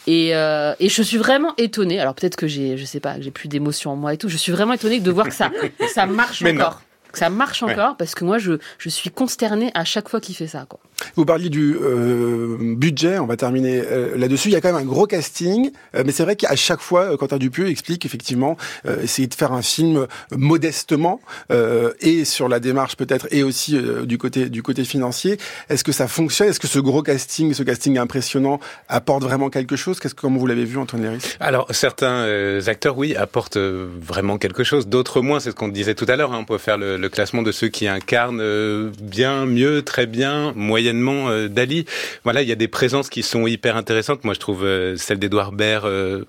Et, 0.06 0.34
euh, 0.34 0.74
et, 0.80 0.88
je 0.88 1.02
suis 1.02 1.16
vraiment 1.16 1.54
étonnée. 1.56 1.98
Alors 1.98 2.14
peut-être 2.14 2.36
que 2.36 2.46
j'ai, 2.46 2.76
je 2.76 2.84
sais 2.84 3.00
pas, 3.00 3.20
j'ai 3.20 3.30
plus 3.30 3.48
d'émotion 3.48 3.92
en 3.92 3.96
moi 3.96 4.12
et 4.12 4.18
tout. 4.18 4.28
Je 4.28 4.36
suis 4.36 4.52
vraiment 4.52 4.74
étonnée 4.74 5.00
de 5.00 5.10
voir 5.10 5.26
que 5.26 5.34
ça, 5.34 5.50
ça 5.92 6.06
marche 6.06 6.42
encore 6.44 6.82
que 7.14 7.18
ça 7.18 7.30
marche 7.30 7.62
encore 7.62 7.96
parce 7.96 8.14
que 8.14 8.24
moi 8.24 8.36
je, 8.38 8.54
je 8.78 8.88
suis 8.90 9.08
consternée 9.08 9.70
à 9.74 9.84
chaque 9.84 10.08
fois 10.08 10.20
qu'il 10.20 10.34
fait 10.34 10.48
ça 10.48 10.66
quoi. 10.68 10.80
Vous 11.16 11.24
parliez 11.24 11.48
du 11.48 11.76
euh, 11.80 12.56
budget, 12.60 13.18
on 13.18 13.26
va 13.26 13.36
terminer 13.36 13.82
euh, 13.84 14.16
là-dessus. 14.16 14.48
Il 14.48 14.52
y 14.52 14.56
a 14.56 14.60
quand 14.60 14.72
même 14.72 14.82
un 14.82 14.84
gros 14.86 15.06
casting, 15.06 15.70
euh, 15.94 16.02
mais 16.04 16.12
c'est 16.12 16.22
vrai 16.22 16.36
qu'à 16.36 16.56
chaque 16.56 16.80
fois, 16.80 17.12
euh, 17.12 17.16
Quentin 17.16 17.38
Dupieux 17.38 17.68
explique 17.68 18.04
effectivement 18.06 18.56
essayer 19.02 19.28
de 19.28 19.34
faire 19.34 19.52
un 19.52 19.62
film 19.62 20.06
modestement 20.30 21.20
et 22.00 22.24
sur 22.24 22.48
la 22.48 22.60
démarche 22.60 22.96
peut-être 22.96 23.26
et 23.30 23.42
aussi 23.42 23.78
du 24.04 24.18
côté 24.18 24.48
du 24.48 24.62
côté 24.62 24.84
financier. 24.84 25.38
Est-ce 25.68 25.84
que 25.84 25.92
ça 25.92 26.08
fonctionne? 26.08 26.48
Est-ce 26.48 26.60
que 26.60 26.66
ce 26.66 26.78
gros 26.78 27.02
casting, 27.02 27.54
ce 27.54 27.62
casting 27.62 27.98
impressionnant, 27.98 28.60
apporte 28.88 29.22
vraiment 29.22 29.50
quelque 29.50 29.76
chose? 29.76 30.00
Qu'est-ce 30.00 30.14
que 30.14 30.20
comment 30.20 30.38
vous 30.38 30.46
l'avez 30.46 30.64
vu, 30.64 30.78
Antoine 30.78 31.02
Léris 31.02 31.36
Alors 31.40 31.66
certains 31.70 32.26
acteurs, 32.66 32.98
oui, 32.98 33.16
apportent 33.16 33.58
vraiment 33.58 34.38
quelque 34.38 34.64
chose. 34.64 34.86
D'autres 34.86 35.20
moins. 35.20 35.40
C'est 35.40 35.50
ce 35.50 35.56
qu'on 35.56 35.68
disait 35.68 35.94
tout 35.94 36.06
à 36.08 36.16
l'heure. 36.16 36.32
Hein. 36.32 36.38
On 36.40 36.44
peut 36.44 36.58
faire 36.58 36.78
le, 36.78 36.96
le, 36.96 37.08
classement 37.08 37.42
de 37.42 37.52
ceux 37.52 37.68
qui 37.68 37.86
incarnent 37.88 38.90
bien, 39.00 39.46
mieux, 39.46 39.82
très 39.82 40.06
bien, 40.06 40.52
moyen 40.54 40.83
euh, 40.88 41.48
Dali. 41.48 41.84
Voilà, 42.24 42.42
il 42.42 42.48
y 42.48 42.52
a 42.52 42.56
des 42.56 42.68
présences 42.68 43.08
qui 43.08 43.22
sont 43.22 43.46
hyper 43.46 43.76
intéressantes. 43.76 44.24
Moi, 44.24 44.34
je 44.34 44.40
trouve 44.40 44.64
euh, 44.64 44.96
celle 44.96 45.18
d'Edouard 45.18 45.52
Baird 45.52 45.84
euh, 45.84 46.24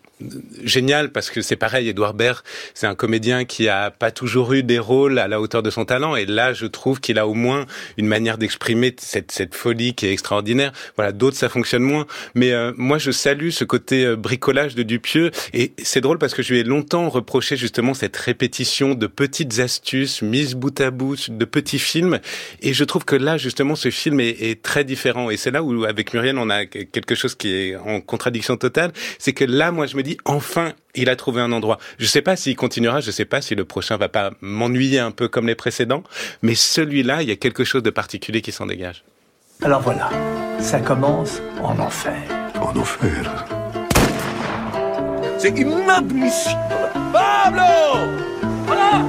géniale 0.64 1.12
parce 1.12 1.30
que 1.30 1.42
c'est 1.42 1.56
pareil. 1.56 1.90
Edouard 1.90 2.14
Baird, 2.14 2.44
c'est 2.74 2.88
un 2.88 2.96
comédien 2.96 3.46
qui 3.46 3.68
a 3.70 3.92
pas 3.92 4.12
toujours 4.12 4.54
eu 4.54 4.64
des 4.64 4.80
rôles 4.80 5.20
à 5.20 5.28
la 5.28 5.42
hauteur 5.42 5.64
de 5.64 5.70
son 5.70 5.86
talent. 5.86 6.16
Et 6.16 6.26
là, 6.26 6.54
je 6.54 6.66
trouve 6.66 7.00
qu'il 7.00 7.20
a 7.20 7.28
au 7.28 7.34
moins 7.34 7.66
une 7.98 8.08
manière 8.08 8.38
d'exprimer 8.38 8.96
cette, 8.98 9.56
folie 9.56 9.94
qui 9.94 10.06
est 10.06 10.12
extraordinaire. 10.12 10.72
Voilà, 10.96 11.12
d'autres 11.12 11.38
ça 11.38 11.50
fonctionne 11.50 11.84
moins. 11.84 12.06
Mais 12.34 12.54
moi, 12.78 12.98
je 12.98 13.12
salue 13.12 13.50
ce 13.50 13.64
côté 13.64 14.16
bricolage 14.16 14.76
de 14.76 14.84
Dupieux. 14.84 15.32
Et 15.54 15.74
c'est 15.84 16.02
drôle 16.02 16.18
parce 16.18 16.34
que 16.34 16.44
je 16.44 16.54
lui 16.54 16.60
ai 16.60 16.64
longtemps 16.64 17.10
reproché 17.10 17.58
justement 17.58 17.94
cette 17.94 18.18
répétition 18.18 18.96
de 18.96 19.08
petites 19.08 19.60
astuces 19.60 20.22
mises 20.22 20.56
bout 20.56 20.80
à 20.82 20.92
bout, 20.92 21.30
de 21.30 21.46
petits 21.46 21.80
films. 21.80 22.20
Et 22.62 22.74
je 22.74 22.84
trouve 22.84 23.06
que 23.06 23.16
là, 23.16 23.38
justement, 23.38 23.76
ce 23.76 23.90
film 23.90 24.20
est 24.20 24.45
très 24.54 24.84
différent. 24.84 25.32
Et 25.32 25.38
c'est 25.38 25.50
là 25.50 25.64
où, 25.64 25.86
avec 25.86 26.14
Muriel, 26.14 26.38
on 26.38 26.50
a 26.52 26.66
quelque 26.66 27.16
chose 27.16 27.34
qui 27.34 27.54
est 27.54 27.76
en 27.76 28.02
contradiction 28.02 28.58
totale. 28.58 28.92
C'est 29.18 29.34
que 29.34 29.44
là, 29.44 29.72
moi, 29.72 29.88
je 29.88 29.98
me 29.98 30.04
dis, 30.04 30.18
enfin, 30.26 30.74
il 30.94 31.10
a 31.10 31.16
trouvé 31.16 31.42
un 31.42 31.52
endroit. 31.52 31.80
Je 31.98 32.06
sais 32.06 32.22
pas 32.22 32.36
s'il 32.36 32.56
continuera, 32.56 33.02
je 33.02 33.12
sais 33.12 33.26
pas 33.26 33.42
si 33.42 33.56
le 33.56 33.66
prochain 33.66 33.98
va 33.98 34.10
pas 34.10 34.32
m'ennuyer 34.42 35.00
un 35.00 35.12
peu 35.12 35.28
comme 35.28 35.48
les 35.48 35.56
précédents, 35.56 36.04
mais 36.42 36.56
celui-là, 36.56 37.24
il 37.24 37.30
y 37.30 37.32
a 37.32 37.36
quelque 37.36 37.64
chose 37.64 37.84
de 37.84 37.90
particulier 37.90 38.42
qui 38.42 38.52
s'en 38.52 38.68
dégage. 38.68 39.04
Alors 39.62 39.82
voilà, 39.82 40.10
ça 40.60 40.80
commence 40.80 41.42
en 41.62 41.80
enfer. 41.80 42.22
En 42.60 42.78
enfer. 42.78 43.46
C'est 45.38 45.58
inadmissible. 45.58 46.56
Pablo 47.12 47.62
Voilà 48.66 49.04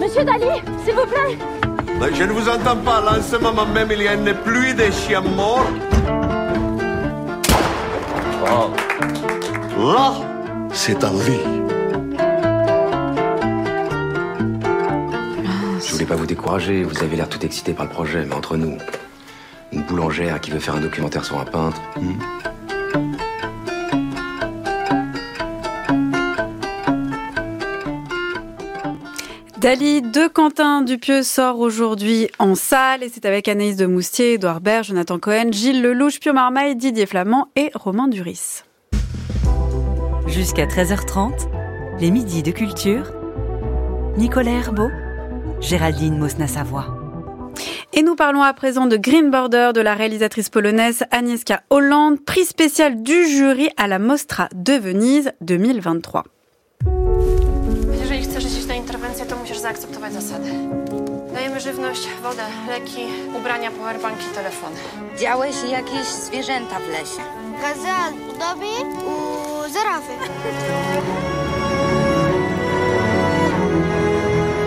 Monsieur 0.00 0.24
Dali, 0.24 0.60
s'il 0.84 0.94
vous 0.94 1.06
plaît 1.06 1.61
je 2.14 2.24
ne 2.24 2.32
vous 2.32 2.48
entends 2.48 2.76
pas. 2.76 3.00
Là, 3.00 3.18
en 3.18 3.22
ce 3.22 3.36
moment 3.36 3.66
même, 3.66 3.88
il 3.92 4.02
y 4.02 4.08
a 4.08 4.14
une 4.14 4.34
pluie 4.34 4.74
de 4.74 4.90
chiens 4.90 5.20
morts. 5.20 5.66
Oh. 8.44 8.70
Là, 9.78 10.12
c'est 10.72 11.02
en 11.04 11.14
vie. 11.14 11.40
Je 15.84 15.92
voulais 15.92 16.04
pas 16.04 16.16
vous 16.16 16.26
décourager. 16.26 16.82
Vous 16.84 17.02
avez 17.02 17.16
l'air 17.16 17.28
tout 17.28 17.44
excité 17.44 17.72
par 17.72 17.86
le 17.86 17.90
projet, 17.90 18.24
mais 18.26 18.34
entre 18.34 18.56
nous, 18.56 18.76
une 19.72 19.82
boulangère 19.82 20.40
qui 20.40 20.50
veut 20.50 20.60
faire 20.60 20.76
un 20.76 20.80
documentaire 20.80 21.24
sur 21.24 21.38
un 21.40 21.44
peintre. 21.44 21.80
Hmm. 22.00 22.51
Dali 29.62 30.02
de 30.02 30.26
Quentin 30.26 30.82
Dupieux 30.82 31.22
sort 31.22 31.60
aujourd'hui 31.60 32.28
en 32.40 32.56
salle 32.56 33.04
et 33.04 33.08
c'est 33.08 33.24
avec 33.24 33.46
Anaïs 33.46 33.76
de 33.76 33.86
Moustier, 33.86 34.32
Edouard 34.32 34.60
Baird, 34.60 34.82
Jonathan 34.82 35.20
Cohen, 35.20 35.52
Gilles 35.52 35.80
Lelouch, 35.80 36.18
Pio 36.18 36.32
Marmaille, 36.32 36.74
Didier 36.74 37.06
Flamand 37.06 37.46
et 37.54 37.70
Romain 37.72 38.08
Duris. 38.08 38.64
Jusqu'à 40.26 40.66
13h30, 40.66 41.48
les 42.00 42.10
midis 42.10 42.42
de 42.42 42.50
culture. 42.50 43.12
Nicolas 44.16 44.50
Herbeau, 44.50 44.90
Géraldine 45.60 46.18
Mosna-Savoie. 46.18 46.98
Et 47.92 48.02
nous 48.02 48.16
parlons 48.16 48.42
à 48.42 48.52
présent 48.54 48.86
de 48.86 48.96
Green 48.96 49.30
Border 49.30 49.70
de 49.72 49.80
la 49.80 49.94
réalisatrice 49.94 50.48
polonaise 50.48 51.04
Agnieszka 51.12 51.62
Holland, 51.70 52.18
prix 52.24 52.46
spécial 52.46 53.00
du 53.04 53.28
jury 53.28 53.68
à 53.76 53.86
la 53.86 54.00
Mostra 54.00 54.48
de 54.56 54.72
Venise 54.72 55.30
2023. 55.40 56.24
zaakceptować 59.72 60.12
zasady. 60.12 60.50
Dajemy 61.34 61.60
żywność, 61.60 62.08
wodę, 62.22 62.42
leki, 62.68 63.06
ubrania, 63.38 63.70
powerbanki, 63.70 64.24
telefony. 64.34 64.76
Widziałeś 65.12 65.56
jakieś 65.70 66.06
zwierzęta 66.06 66.78
w 66.78 66.88
lesie? 66.88 67.22
Gazal 67.62 68.12
u 68.12 68.38
dobi, 68.38 68.72
u 69.06 69.72
zarafy. 69.72 70.12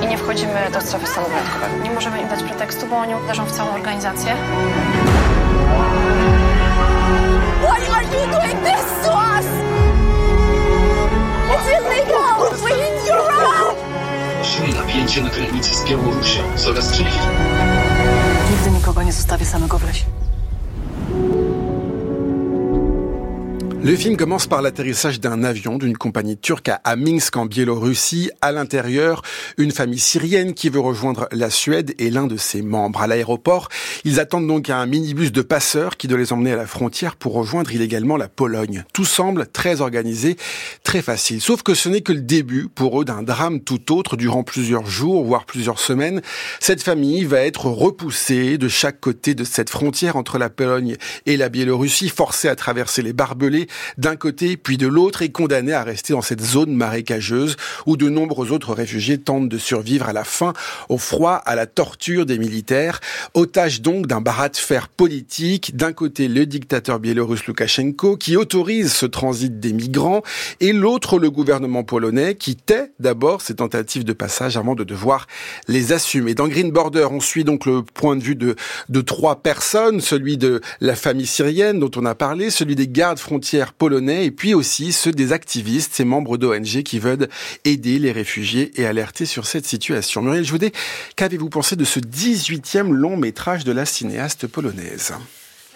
I 0.04 0.08
nie 0.08 0.18
wchodzimy 0.18 0.70
do 0.74 0.82
strefy 0.82 1.08
stanu 1.08 1.28
wyjątkowego. 1.28 1.84
Nie 1.84 1.91
możemy 1.91 2.22
im 2.22 2.28
dać 2.28 2.44
pretekstu, 2.44 2.88
bo 2.88 2.98
oni 2.98 3.13
uderzą 3.15 3.46
w 3.46 3.52
całą 3.52 3.74
organizację. 3.74 4.36
Napięcie 14.95 15.21
na 15.21 15.29
granicy 15.29 15.75
z 15.75 15.89
Białorusią. 15.89 16.41
Coraz 16.55 16.91
częściej. 16.91 17.27
Nigdy 18.51 18.71
nikogo 18.71 19.03
nie 19.03 19.13
zostawię 19.13 19.45
samego 19.45 19.79
w 19.79 19.84
lesie. 19.84 20.05
Le 23.86 23.95
film 23.95 24.17
commence 24.17 24.48
par 24.48 24.63
l'atterrissage 24.63 25.19
d'un 25.19 25.43
avion 25.43 25.78
d'une 25.78 25.95
compagnie 25.95 26.39
turque 26.39 26.71
à 26.84 26.95
Minsk 26.95 27.38
en 27.38 27.45
Biélorussie. 27.45 28.32
À 28.41 28.52
l'intérieur, 28.52 29.21
une 29.60 29.69
famille 29.69 30.00
syrienne 30.00 30.56
qui 30.56 30.69
veut 30.69 30.80
rejoindre 30.80 31.28
la 31.32 31.52
Suède 31.52 31.93
et 32.00 32.10
l'un 32.10 32.26
de 32.26 32.36
ses 32.36 32.63
membres. 32.63 33.04
À 33.04 33.06
l'aéroport, 33.06 33.69
ils 34.04 34.19
attendent 34.19 34.48
donc 34.48 34.71
un 34.71 34.84
minibus 34.88 35.32
de 35.32 35.43
passeurs 35.43 35.98
qui 35.98 36.08
doit 36.08 36.17
les 36.17 36.34
emmener 36.34 36.54
à 36.54 36.56
la 36.56 36.65
frontière 36.65 37.15
pour 37.15 37.34
rejoindre 37.34 37.71
illégalement 37.71 38.17
la 38.17 38.28
Pologne. 38.28 38.86
Tout 38.91 39.06
semble 39.06 39.45
très 39.45 39.82
organisé, 39.82 40.36
très 40.82 41.04
facile. 41.04 41.39
Sauf 41.39 41.62
que 41.62 41.76
ce 41.76 41.88
n'est 41.88 42.02
que 42.02 42.12
le 42.12 42.21
début 42.21 42.67
pour 42.74 43.00
eux 43.00 43.06
d'un 43.06 43.21
drame 43.21 43.60
tout 43.60 43.95
autre 43.95 44.17
durant 44.17 44.41
plusieurs 44.41 44.88
jours, 44.88 45.24
voire 45.24 45.45
plusieurs 45.45 45.78
semaines. 45.78 46.24
Cette 46.60 46.82
famille 46.82 47.24
va 47.24 47.41
être 47.41 47.67
repoussée 47.67 48.58
de 48.58 48.67
chaque 48.67 49.00
côté 49.00 49.36
de 49.36 49.43
cette 49.43 49.69
frontière 49.69 50.15
entre 50.15 50.39
la 50.39 50.50
Pologne 50.50 50.95
et 51.28 51.38
la 51.38 51.50
Biélorussie, 51.50 52.10
forcée 52.10 52.48
à 52.48 52.56
traverser 52.56 53.04
les 53.04 53.13
barbelés 53.13 53.67
d'un 53.97 54.15
côté 54.15 54.57
puis 54.57 54.77
de 54.77 54.88
l'autre 54.88 55.21
et 55.21 55.29
condamné 55.29 55.73
à 55.73 55.83
rester 55.83 56.13
dans 56.13 56.21
cette 56.21 56.41
zone 56.41 56.73
marécageuse 56.73 57.55
où 57.85 57.97
de 57.97 58.09
nombreux 58.09 58.51
autres 58.51 58.73
réfugiés 58.73 59.17
tentent 59.17 59.49
de 59.49 59.57
survivre 59.57 60.07
à 60.07 60.13
la 60.13 60.23
faim, 60.23 60.53
au 60.89 60.97
froid, 60.97 61.41
à 61.45 61.55
la 61.55 61.65
torture 61.65 62.25
des 62.25 62.38
militaires, 62.38 62.99
otages 63.33 63.81
donc 63.81 64.07
d'un 64.07 64.21
barat 64.21 64.49
de 64.49 64.57
fer 64.57 64.88
politique, 64.88 65.75
d'un 65.75 65.93
côté 65.93 66.27
le 66.27 66.45
dictateur 66.45 66.99
biélorusse 66.99 67.45
Loukachenko 67.47 68.17
qui 68.17 68.38
autorise 68.38 68.93
ce 68.93 69.05
transit 69.05 69.59
des 69.59 69.73
migrants. 69.73 70.21
Et 70.59 70.73
l'autre 70.73 71.19
le 71.19 71.29
gouvernement 71.29 71.83
polonais 71.83 72.35
qui 72.35 72.55
tait 72.55 72.91
d'abord 72.99 73.41
ces 73.41 73.55
tentatives 73.55 74.03
de 74.03 74.13
passage 74.13 74.57
avant 74.57 74.75
de 74.75 74.83
devoir 74.83 75.27
les 75.67 75.93
assumer. 75.93 76.33
Dans 76.35 76.47
Green 76.47 76.71
Border, 76.71 77.07
on 77.11 77.19
suit 77.19 77.43
donc 77.43 77.65
le 77.65 77.83
point 77.83 78.15
de 78.15 78.23
vue 78.23 78.35
de, 78.35 78.55
de 78.89 79.01
trois 79.01 79.41
personnes, 79.41 80.01
celui 80.01 80.38
de 80.38 80.61
la 80.81 80.95
famille 80.95 81.25
syrienne 81.25 81.79
dont 81.79 81.91
on 81.95 82.05
a 82.05 82.15
parlé, 82.15 82.49
celui 82.49 82.75
des 82.75 82.88
gardes 82.88 83.19
frontières 83.19 83.64
polonais 83.73 84.25
et 84.25 84.32
puis 84.32 84.54
aussi 84.54 84.91
ceux 84.91 85.12
des 85.12 85.34
activistes, 85.34 85.93
ces 85.93 86.06
membres 86.06 86.38
d'ONG 86.38 86.84
qui 86.84 86.99
veulent 86.99 87.28
aider 87.63 87.99
les 87.99 88.12
réfugiés 88.12 88.71
et 88.80 88.86
alerter 88.86 89.25
sur 89.25 89.45
cette 89.45 89.65
situation. 89.65 90.21
Muriel 90.21 90.45
Joudet, 90.45 90.71
qu'avez-vous 91.15 91.49
pensé 91.49 91.75
de 91.75 91.86
ce 91.86 91.99
18e 91.99 92.91
long 92.91 93.17
métrage 93.17 93.63
de 93.63 93.71
la 93.71 93.86
cinéaste 93.86 94.47
polonaise? 94.47 95.13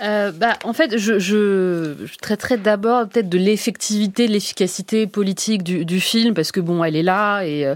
Euh, 0.02 0.32
bah, 0.32 0.58
en 0.64 0.74
fait, 0.74 0.98
je, 0.98 1.20
je, 1.20 1.96
je 2.06 2.18
traiterai 2.22 2.58
d'abord 2.58 3.08
peut-être 3.08 3.30
de 3.30 3.38
l'effectivité, 3.38 4.28
de 4.28 4.32
l'efficacité 4.32 5.08
politique 5.08 5.64
du, 5.64 5.86
du, 5.86 6.00
film, 6.00 6.34
parce 6.34 6.52
que 6.52 6.60
bon, 6.60 6.84
elle 6.84 6.96
est 6.96 7.04
là 7.04 7.44
et 7.44 7.66
euh, 7.66 7.76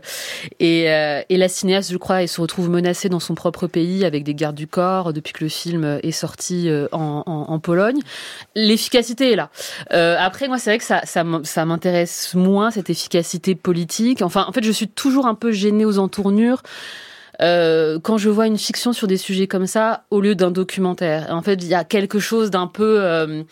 et, 0.59 0.91
euh, 0.91 1.21
et, 1.29 1.37
la 1.37 1.49
cinéaste, 1.49 1.91
je 1.91 1.97
crois, 1.97 2.21
elle 2.21 2.29
se 2.29 2.39
retrouve 2.39 2.69
menacée 2.69 3.09
dans 3.09 3.19
son 3.19 3.35
propre 3.35 3.67
pays 3.67 4.05
avec 4.05 4.23
des 4.23 4.33
gardes 4.33 4.55
du 4.55 4.67
corps 4.67 5.11
depuis 5.11 5.33
que 5.33 5.43
le 5.43 5.49
film 5.49 5.99
est 6.01 6.11
sorti 6.11 6.69
en, 6.91 7.23
en, 7.25 7.31
en 7.53 7.59
Pologne. 7.59 7.99
L'efficacité 8.55 9.33
est 9.33 9.35
là. 9.35 9.49
après, 10.19 10.47
moi, 10.47 10.57
c'est 10.57 10.69
vrai 10.69 10.77
que 10.77 10.83
ça, 10.83 11.01
ça 11.05 11.65
m'intéresse 11.65 12.33
moins 12.35 12.71
cette 12.71 12.89
efficacité 12.89 13.55
politique. 13.55 14.21
Enfin, 14.21 14.45
en 14.47 14.51
fait, 14.51 14.63
je 14.63 14.71
suis 14.71 14.87
toujours 14.87 15.25
un 15.25 15.35
peu 15.35 15.51
gênée 15.51 15.85
aux 15.85 15.99
entournures. 15.99 16.61
Euh, 17.41 17.99
quand 17.99 18.17
je 18.17 18.29
vois 18.29 18.47
une 18.47 18.57
fiction 18.57 18.93
sur 18.93 19.07
des 19.07 19.17
sujets 19.17 19.47
comme 19.47 19.67
ça 19.67 20.05
au 20.11 20.21
lieu 20.21 20.35
d'un 20.35 20.51
documentaire. 20.51 21.27
En 21.29 21.41
fait, 21.41 21.55
il 21.55 21.67
y 21.67 21.73
a 21.73 21.83
quelque 21.83 22.19
chose 22.19 22.51
d'un 22.51 22.67
peu 22.67 23.45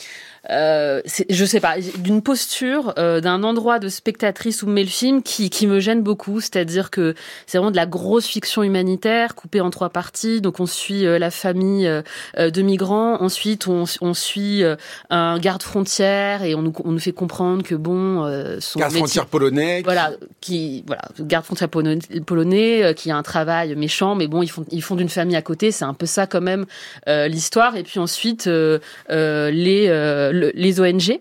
euh, 0.50 0.82
euh, 0.92 1.02
je 1.30 1.46
sais 1.46 1.60
pas, 1.60 1.76
d'une 1.98 2.22
posture, 2.22 2.94
euh, 2.98 3.22
d'un 3.22 3.44
endroit 3.44 3.80
de 3.80 3.90
spectatrice 3.90 4.64
où 4.64 4.68
met 4.68 4.84
le 4.84 4.90
film 4.90 5.22
qui, 5.24 5.50
qui 5.50 5.68
me 5.68 5.80
gêne 5.80 6.02
beaucoup. 6.02 6.40
C'est-à-dire 6.40 6.90
que 6.90 7.16
c'est 7.46 7.58
vraiment 7.58 7.72
de 7.72 7.76
la 7.76 7.86
grosse 7.86 8.26
fiction 8.26 8.64
humanitaire 8.64 9.36
coupée 9.36 9.62
en 9.62 9.70
trois 9.70 9.90
parties. 9.90 10.42
Donc 10.42 10.60
on 10.60 10.66
suit 10.66 11.06
euh, 11.06 11.20
la 11.20 11.32
famille 11.32 11.88
euh, 11.88 12.02
de 12.50 12.62
migrants. 12.62 13.22
Ensuite, 13.22 13.68
on, 13.68 13.86
on 14.02 14.14
suit 14.14 14.64
un 15.10 15.40
garde 15.40 15.64
frontière 15.64 16.44
et 16.44 16.56
on 16.56 16.62
nous, 16.62 16.74
on 16.84 16.92
nous 16.92 17.00
fait 17.00 17.12
comprendre 17.12 17.64
que 17.64 17.76
bon, 17.76 18.26
son 18.60 18.80
garde 18.80 18.94
frontière 18.94 19.26
polonais. 19.26 19.82
Voilà, 19.84 20.12
qui 20.40 20.84
voilà, 20.88 21.04
garde 21.20 21.46
frontière 21.46 21.70
polonais, 21.70 22.00
polonais 22.26 22.94
qui 22.96 23.12
a 23.12 23.18
un 23.18 23.24
travail 23.24 23.76
méchant, 23.76 24.16
mais 24.16 24.28
bon, 24.28 24.42
ils 24.42 24.50
font 24.50 24.66
ils 24.72 24.82
font 24.82 24.96
d'une 24.96 25.10
famille 25.10 25.36
à 25.36 25.42
côté. 25.42 25.72
C'est 25.72 25.86
un 25.86 25.94
peu 25.94 26.06
ça 26.06 26.28
quand 26.28 26.42
même 26.42 26.66
l'histoire. 27.08 27.76
Et 27.76 27.84
puis 27.84 28.00
ensuite 28.00 28.50
les 29.10 30.31
les 30.32 30.80
ONG. 30.80 31.20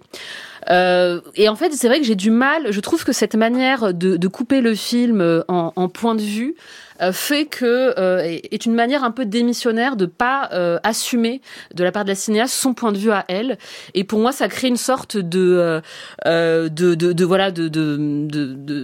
Euh, 0.71 1.21
et 1.37 1.49
en 1.49 1.57
fait, 1.57 1.73
c'est 1.73 1.89
vrai 1.89 1.99
que 1.99 2.07
j'ai 2.07 2.15
du 2.15 2.31
mal. 2.31 2.71
Je 2.71 2.81
trouve 2.81 3.05
que 3.05 3.13
cette 3.13 3.35
manière 3.35 3.95
de, 3.95 4.17
de 4.17 4.29
couper 4.29 4.61
le 4.61 4.75
film 4.75 5.43
en, 5.49 5.73
en 5.75 5.89
point 5.89 6.15
de 6.15 6.23
vue 6.23 6.55
euh, 6.55 6.90
fait 7.13 7.47
que 7.47 7.95
euh, 7.99 8.39
est 8.51 8.67
une 8.67 8.75
manière 8.75 9.05
un 9.05 9.11
peu 9.11 9.25
démissionnaire 9.25 9.97
de 9.97 10.07
pas 10.07 10.51
euh, 10.53 10.79
assumer 10.83 11.41
de 11.75 11.83
la 11.83 11.93
part 11.93 12.05
de 12.05 12.11
la 12.11 12.15
cinéaste 12.15 12.55
son 12.55 12.75
point 12.75 12.93
de 12.93 12.99
vue 12.99 13.11
à 13.11 13.25
elle. 13.29 13.59
Et 13.95 14.05
pour 14.05 14.21
moi, 14.21 14.33
ça 14.33 14.49
crée 14.49 14.69
une 14.69 14.77
sorte 14.77 15.17
de 15.17 15.81
de, 16.27 16.69
de, 16.69 16.95
de, 16.95 17.25
voilà 17.25 17.51
de 17.51 17.69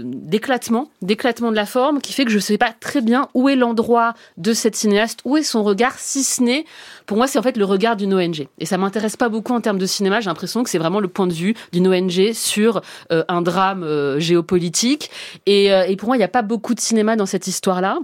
d'éclatement, 0.04 0.90
d'éclatement 1.02 1.50
de 1.50 1.56
la 1.56 1.66
forme, 1.66 2.00
qui 2.00 2.12
fait 2.12 2.24
que 2.24 2.30
je 2.30 2.38
sais 2.38 2.58
pas 2.58 2.72
très 2.78 3.00
bien 3.00 3.28
où 3.34 3.48
est 3.48 3.56
l'endroit 3.56 4.14
de 4.36 4.52
cette 4.52 4.76
cinéaste, 4.76 5.20
où 5.24 5.36
est 5.36 5.42
son 5.42 5.62
regard, 5.62 5.98
si 5.98 6.24
ce 6.24 6.42
n'est 6.42 6.64
pour 7.06 7.16
moi, 7.16 7.28
c'est 7.28 7.38
en 7.38 7.42
fait 7.42 7.56
le 7.56 7.64
regard 7.64 7.94
d'une 7.96 8.14
ONG. 8.14 8.48
Et 8.58 8.66
ça 8.66 8.78
m'intéresse 8.78 9.16
pas 9.16 9.28
beaucoup 9.28 9.52
en 9.52 9.60
termes 9.60 9.78
de 9.78 9.86
cinéma. 9.86 10.20
J'ai 10.20 10.28
l'impression 10.28 10.64
que 10.64 10.70
c'est 10.70 10.78
vraiment 10.78 10.98
le 10.98 11.06
point 11.06 11.28
de 11.28 11.32
vue 11.32 11.54
d'une 11.72 11.86
ONG 11.86 12.32
sur 12.32 12.80
un 13.10 13.42
drame 13.42 14.18
géopolitique. 14.18 15.10
Et, 15.46 15.66
et 15.66 15.96
pour 15.96 16.08
moi, 16.08 16.16
il 16.16 16.18
n'y 16.18 16.24
a 16.24 16.28
pas 16.28 16.42
beaucoup 16.42 16.74
de 16.74 16.80
cinéma 16.80 17.14
dans 17.14 17.26
cette 17.26 17.46
histoire-là. 17.46 17.98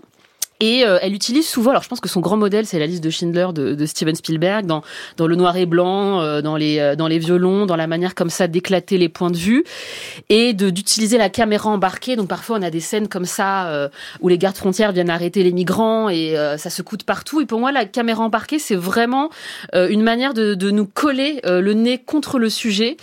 Et 0.62 0.86
euh, 0.86 0.98
elle 1.02 1.12
utilise 1.12 1.48
souvent, 1.48 1.72
alors 1.72 1.82
je 1.82 1.88
pense 1.88 1.98
que 1.98 2.08
son 2.08 2.20
grand 2.20 2.36
modèle, 2.36 2.66
c'est 2.66 2.78
la 2.78 2.86
liste 2.86 3.02
de 3.02 3.10
Schindler 3.10 3.48
de, 3.52 3.74
de, 3.74 3.84
Steven 3.84 4.14
Spielberg, 4.14 4.64
dans, 4.64 4.82
dans 5.16 5.26
le 5.26 5.34
noir 5.34 5.56
et 5.56 5.66
blanc, 5.66 6.20
euh, 6.20 6.40
dans, 6.40 6.56
les, 6.56 6.78
euh, 6.78 6.94
dans 6.94 7.08
les 7.08 7.18
violons, 7.18 7.66
dans 7.66 7.74
la 7.74 7.88
manière 7.88 8.14
comme 8.14 8.30
ça 8.30 8.46
d'éclater 8.46 8.96
les 8.96 9.08
points 9.08 9.32
de 9.32 9.36
vue, 9.36 9.64
et 10.28 10.52
d'utiliser 10.52 11.18
la 11.18 11.30
caméra 11.30 11.68
embarquée. 11.68 12.14
Donc 12.14 12.28
parfois 12.28 12.58
on 12.60 12.62
a 12.62 12.70
des 12.70 12.78
scènes 12.78 13.08
comme 13.08 13.24
ça 13.24 13.90
où 14.20 14.28
les 14.28 14.38
gardes 14.38 14.56
frontières 14.56 14.92
viennent 14.92 15.10
arrêter 15.10 15.42
les 15.42 15.50
migrants 15.50 16.08
et 16.08 16.36
ça 16.58 16.70
se 16.70 16.82
coûte 16.82 17.02
partout. 17.02 17.40
Et 17.40 17.46
pour 17.46 17.58
moi, 17.58 17.72
la 17.72 17.84
caméra 17.84 18.22
embarquée, 18.22 18.60
c'est 18.60 18.76
vraiment 18.76 19.30
une 19.74 20.02
manière 20.02 20.32
de, 20.34 20.54
de 20.54 20.70
nous 20.70 20.86
coller 20.86 21.40
le 21.44 21.72
nez 21.72 21.98
contre 21.98 22.38
le 22.38 22.48
sujet 22.48 22.96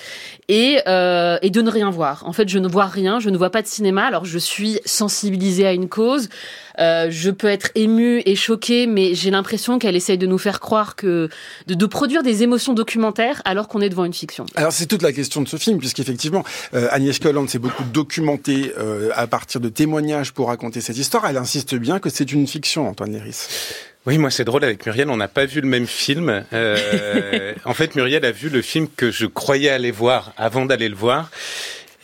et, 0.47 0.77
et 0.77 1.49
de 1.49 1.61
ne 1.61 1.69
rien 1.69 1.89
voir. 1.89 2.23
En 2.25 2.33
fait, 2.33 2.47
je 2.47 2.59
ne 2.59 2.67
vois 2.67 2.85
rien, 2.85 3.19
je 3.19 3.29
ne 3.29 3.37
vois 3.37 3.49
pas 3.49 3.61
de 3.61 3.67
cinéma. 3.67 4.05
Alors 4.05 4.25
je 4.25 4.39
suis 4.39 4.79
sensibilisée 4.85 5.67
à 5.67 5.73
une 5.73 5.89
cause. 5.89 6.29
Euh, 6.79 7.07
je 7.09 7.29
peux 7.29 7.47
être 7.47 7.71
émue 7.75 8.21
et 8.25 8.35
choquée, 8.35 8.87
mais 8.87 9.15
j'ai 9.15 9.31
l'impression 9.31 9.79
qu'elle 9.79 9.95
essaye 9.95 10.17
de 10.17 10.27
nous 10.27 10.37
faire 10.37 10.59
croire 10.59 10.95
que 10.95 11.29
de, 11.67 11.73
de 11.73 11.85
produire 11.85 12.23
des 12.23 12.43
émotions 12.43 12.73
documentaires 12.73 13.41
alors 13.45 13.67
qu'on 13.67 13.81
est 13.81 13.89
devant 13.89 14.05
une 14.05 14.13
fiction. 14.13 14.45
Alors 14.55 14.71
c'est 14.71 14.85
toute 14.85 15.01
la 15.01 15.11
question 15.11 15.41
de 15.41 15.47
ce 15.47 15.57
film, 15.57 15.77
puisqu'effectivement 15.77 16.43
euh, 16.73 16.87
Agnès 16.91 17.17
Colland 17.19 17.47
s'est 17.47 17.59
beaucoup 17.59 17.83
documentée 17.83 18.71
euh, 18.77 19.09
à 19.15 19.27
partir 19.27 19.59
de 19.61 19.69
témoignages 19.69 20.33
pour 20.33 20.47
raconter 20.47 20.81
cette 20.81 20.97
histoire. 20.97 21.25
Elle 21.25 21.37
insiste 21.37 21.75
bien 21.75 21.99
que 21.99 22.09
c'est 22.09 22.31
une 22.31 22.47
fiction, 22.47 22.87
Antoine 22.87 23.11
Léris. 23.11 23.47
Oui, 24.05 24.17
moi 24.17 24.31
c'est 24.31 24.45
drôle 24.45 24.63
avec 24.63 24.85
Muriel, 24.85 25.09
on 25.09 25.17
n'a 25.17 25.27
pas 25.27 25.45
vu 25.45 25.59
le 25.59 25.67
même 25.67 25.85
film. 25.85 26.43
Euh, 26.53 27.53
en 27.65 27.73
fait, 27.73 27.95
Muriel 27.95 28.23
a 28.25 28.31
vu 28.31 28.49
le 28.49 28.61
film 28.61 28.87
que 28.95 29.11
je 29.11 29.25
croyais 29.25 29.69
aller 29.69 29.91
voir 29.91 30.33
avant 30.37 30.65
d'aller 30.65 30.87
le 30.87 30.95
voir 30.95 31.29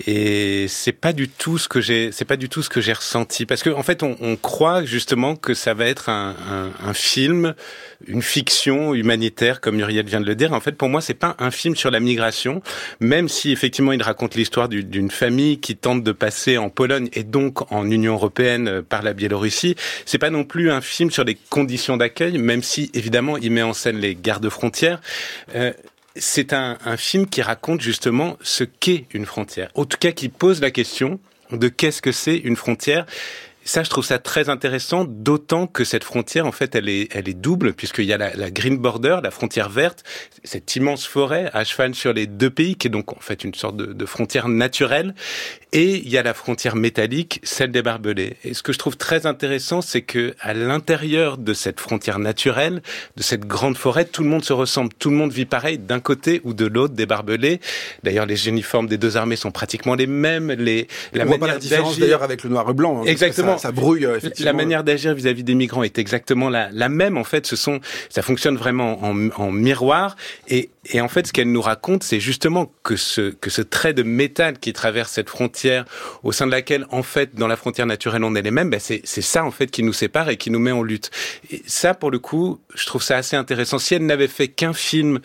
et 0.05 0.67
c'est 0.67 0.91
pas 0.91 1.13
du 1.13 1.29
tout 1.29 1.57
ce 1.57 1.69
que 1.69 1.79
j'ai 1.79 2.11
c'est 2.11 2.25
pas 2.25 2.35
du 2.35 2.49
tout 2.49 2.61
ce 2.61 2.69
que 2.69 2.81
j'ai 2.81 2.93
ressenti. 2.93 3.45
Parce 3.45 3.63
que 3.63 3.69
en 3.69 3.83
fait 3.83 4.03
on, 4.03 4.17
on, 4.19 4.35
croit 4.35 4.83
justement 4.83 5.35
que 5.35 5.53
ça 5.53 5.73
va 5.73 5.85
être 5.85 6.09
un, 6.09 6.35
un, 6.49 6.87
un, 6.89 6.93
film 6.93 7.55
une 8.07 8.21
fiction 8.21 8.93
humanitaire 8.93 9.61
comme 9.61 9.77
Muriel 9.77 10.05
vient 10.05 10.19
de 10.19 10.25
le 10.25 10.35
dire. 10.35 10.51
En 10.51 10.59
fait 10.59 10.73
pour 10.73 10.89
moi 10.89 10.99
c'est 10.99 11.13
pas 11.13 11.35
un 11.39 11.49
film 11.49 11.75
sur 11.77 11.91
la 11.91 12.01
migration 12.01 12.61
même 12.99 13.29
si 13.29 13.51
effectivement 13.51 13.93
il 13.93 14.03
raconte 14.03 14.35
l'histoire 14.35 14.67
d'une 14.67 15.11
famille 15.11 15.59
qui 15.59 15.77
tente 15.77 16.03
de 16.03 16.11
passer 16.11 16.57
en 16.57 16.69
Pologne 16.69 17.09
et 17.13 17.23
donc 17.23 17.71
en 17.71 17.89
Union 17.89 18.13
européenne 18.15 18.81
par 18.81 19.01
la 19.01 19.13
Biélorussie. 19.13 19.75
C'est 20.05 20.17
pas 20.17 20.29
non 20.29 20.43
plus 20.43 20.71
un 20.71 20.81
film 20.81 21.09
sur 21.09 21.23
les 21.23 21.35
conditions 21.49 21.95
d'accueil 21.95 22.37
même 22.37 22.63
si 22.63 22.91
évidemment 22.93 23.37
il 23.37 23.51
met 23.51 23.63
en 23.63 23.73
scène 23.73 23.97
les 23.97 24.15
gardes 24.15 24.49
frontières 24.49 24.99
euh, 25.55 25.71
c'est 26.15 26.53
un, 26.53 26.77
film 26.97 27.27
qui 27.27 27.41
raconte 27.41 27.81
justement 27.81 28.37
ce 28.41 28.63
qu'est 28.63 29.05
une 29.13 29.25
frontière. 29.25 29.69
En 29.75 29.85
tout 29.85 29.97
cas, 29.97 30.11
qui 30.11 30.29
pose 30.29 30.61
la 30.61 30.71
question 30.71 31.19
de 31.51 31.67
qu'est-ce 31.67 32.01
que 32.01 32.11
c'est 32.11 32.37
une 32.37 32.55
frontière 32.55 33.05
ça, 33.65 33.81
je 33.81 33.89
trouve 33.89 34.05
ça 34.05 34.19
très 34.19 34.47
intéressant, 34.49 35.05
d'autant 35.05 35.65
que 35.65 35.83
cette 35.83 36.03
frontière, 36.03 36.45
en 36.45 36.51
fait, 36.51 36.75
elle 36.75 36.87
est, 36.87 37.09
elle 37.11 37.27
est 37.27 37.33
double, 37.33 37.73
puisqu'il 37.73 38.05
y 38.05 38.13
a 38.13 38.17
la, 38.17 38.33
la, 38.35 38.51
Green 38.51 38.77
Border, 38.77 39.17
la 39.23 39.31
frontière 39.31 39.69
verte, 39.69 40.03
cette 40.43 40.75
immense 40.75 41.05
forêt 41.07 41.49
à 41.51 41.63
cheval 41.63 41.95
sur 41.95 42.13
les 42.13 42.27
deux 42.27 42.51
pays, 42.51 42.75
qui 42.75 42.87
est 42.87 42.91
donc 42.91 43.11
en 43.11 43.19
fait 43.19 43.43
une 43.43 43.55
sorte 43.55 43.75
de, 43.75 43.91
de 43.91 44.05
frontière 44.05 44.47
naturelle, 44.47 45.15
et 45.73 45.95
il 45.95 46.09
y 46.09 46.17
a 46.17 46.23
la 46.23 46.33
frontière 46.35 46.75
métallique, 46.75 47.41
celle 47.43 47.71
des 47.71 47.81
barbelés. 47.81 48.37
Et 48.43 48.53
ce 48.53 48.61
que 48.61 48.71
je 48.71 48.77
trouve 48.77 48.97
très 48.97 49.25
intéressant, 49.25 49.81
c'est 49.81 50.03
que 50.03 50.35
à 50.39 50.53
l'intérieur 50.53 51.37
de 51.37 51.53
cette 51.53 51.79
frontière 51.79 52.19
naturelle, 52.19 52.81
de 53.17 53.23
cette 53.23 53.45
grande 53.45 53.77
forêt, 53.77 54.05
tout 54.05 54.23
le 54.23 54.29
monde 54.29 54.45
se 54.45 54.53
ressemble, 54.53 54.91
tout 54.99 55.09
le 55.09 55.17
monde 55.17 55.33
vit 55.33 55.45
pareil 55.45 55.79
d'un 55.79 55.99
côté 55.99 56.39
ou 56.43 56.53
de 56.53 56.65
l'autre 56.65 56.93
des 56.93 57.05
barbelés. 57.05 57.59
D'ailleurs, 58.03 58.25
les 58.25 58.47
uniformes 58.47 58.87
des 58.87 58.97
deux 58.97 59.17
armées 59.17 59.35
sont 59.35 59.51
pratiquement 59.51 59.95
les 59.95 60.07
mêmes. 60.07 60.51
Les, 60.51 60.87
la 61.13 61.23
On 61.23 61.27
voit 61.27 61.39
pas 61.39 61.47
la 61.47 61.57
différence 61.57 61.97
d'ailleurs 61.97 62.23
avec 62.23 62.43
le 62.43 62.51
noir 62.51 62.69
et 62.69 62.73
blanc. 62.73 63.01
Hein, 63.01 63.07
Exactement 63.07 63.54
ça, 63.57 63.71
brouille 63.71 64.05
euh, 64.05 64.17
effectivement. 64.17 64.45
La 64.45 64.53
manière 64.53 64.83
d'agir 64.83 65.13
vis-à-vis 65.13 65.43
des 65.43 65.55
migrants 65.55 65.83
est 65.83 65.97
exactement 65.97 66.49
la, 66.49 66.69
la, 66.71 66.89
même. 66.89 67.17
En 67.17 67.23
fait, 67.23 67.45
ce 67.45 67.55
sont, 67.55 67.79
ça 68.09 68.21
fonctionne 68.21 68.57
vraiment 68.57 69.03
en, 69.03 69.29
en 69.37 69.51
miroir. 69.51 70.15
Et, 70.47 70.69
et, 70.91 71.01
en 71.01 71.07
fait, 71.07 71.27
ce 71.27 71.33
qu'elle 71.33 71.51
nous 71.51 71.61
raconte, 71.61 72.03
c'est 72.03 72.19
justement 72.19 72.71
que 72.83 72.95
ce, 72.95 73.31
que 73.31 73.49
ce 73.49 73.61
trait 73.61 73.93
de 73.93 74.03
métal 74.03 74.59
qui 74.59 74.73
traverse 74.73 75.11
cette 75.11 75.29
frontière, 75.29 75.85
au 76.23 76.31
sein 76.31 76.45
de 76.45 76.51
laquelle, 76.51 76.85
en 76.91 77.03
fait, 77.03 77.35
dans 77.35 77.47
la 77.47 77.55
frontière 77.55 77.87
naturelle, 77.87 78.23
on 78.23 78.35
est 78.35 78.41
les 78.41 78.51
mêmes, 78.51 78.69
ben 78.69 78.79
c'est 78.79 79.03
ça 79.05 79.43
en 79.43 79.51
fait 79.51 79.67
qui 79.67 79.83
nous 79.83 79.93
sépare 79.93 80.29
et 80.29 80.37
qui 80.37 80.51
nous 80.51 80.59
met 80.59 80.71
en 80.71 80.83
lutte. 80.83 81.11
Et 81.51 81.61
ça, 81.65 81.93
pour 81.93 82.11
le 82.11 82.19
coup, 82.19 82.59
je 82.73 82.85
trouve 82.85 83.01
ça 83.01 83.17
assez 83.17 83.35
intéressant. 83.35 83.79
Si 83.79 83.95
elle 83.95 84.05
n'avait 84.05 84.27
fait 84.27 84.47
qu'un 84.47 84.73
film 84.73 85.19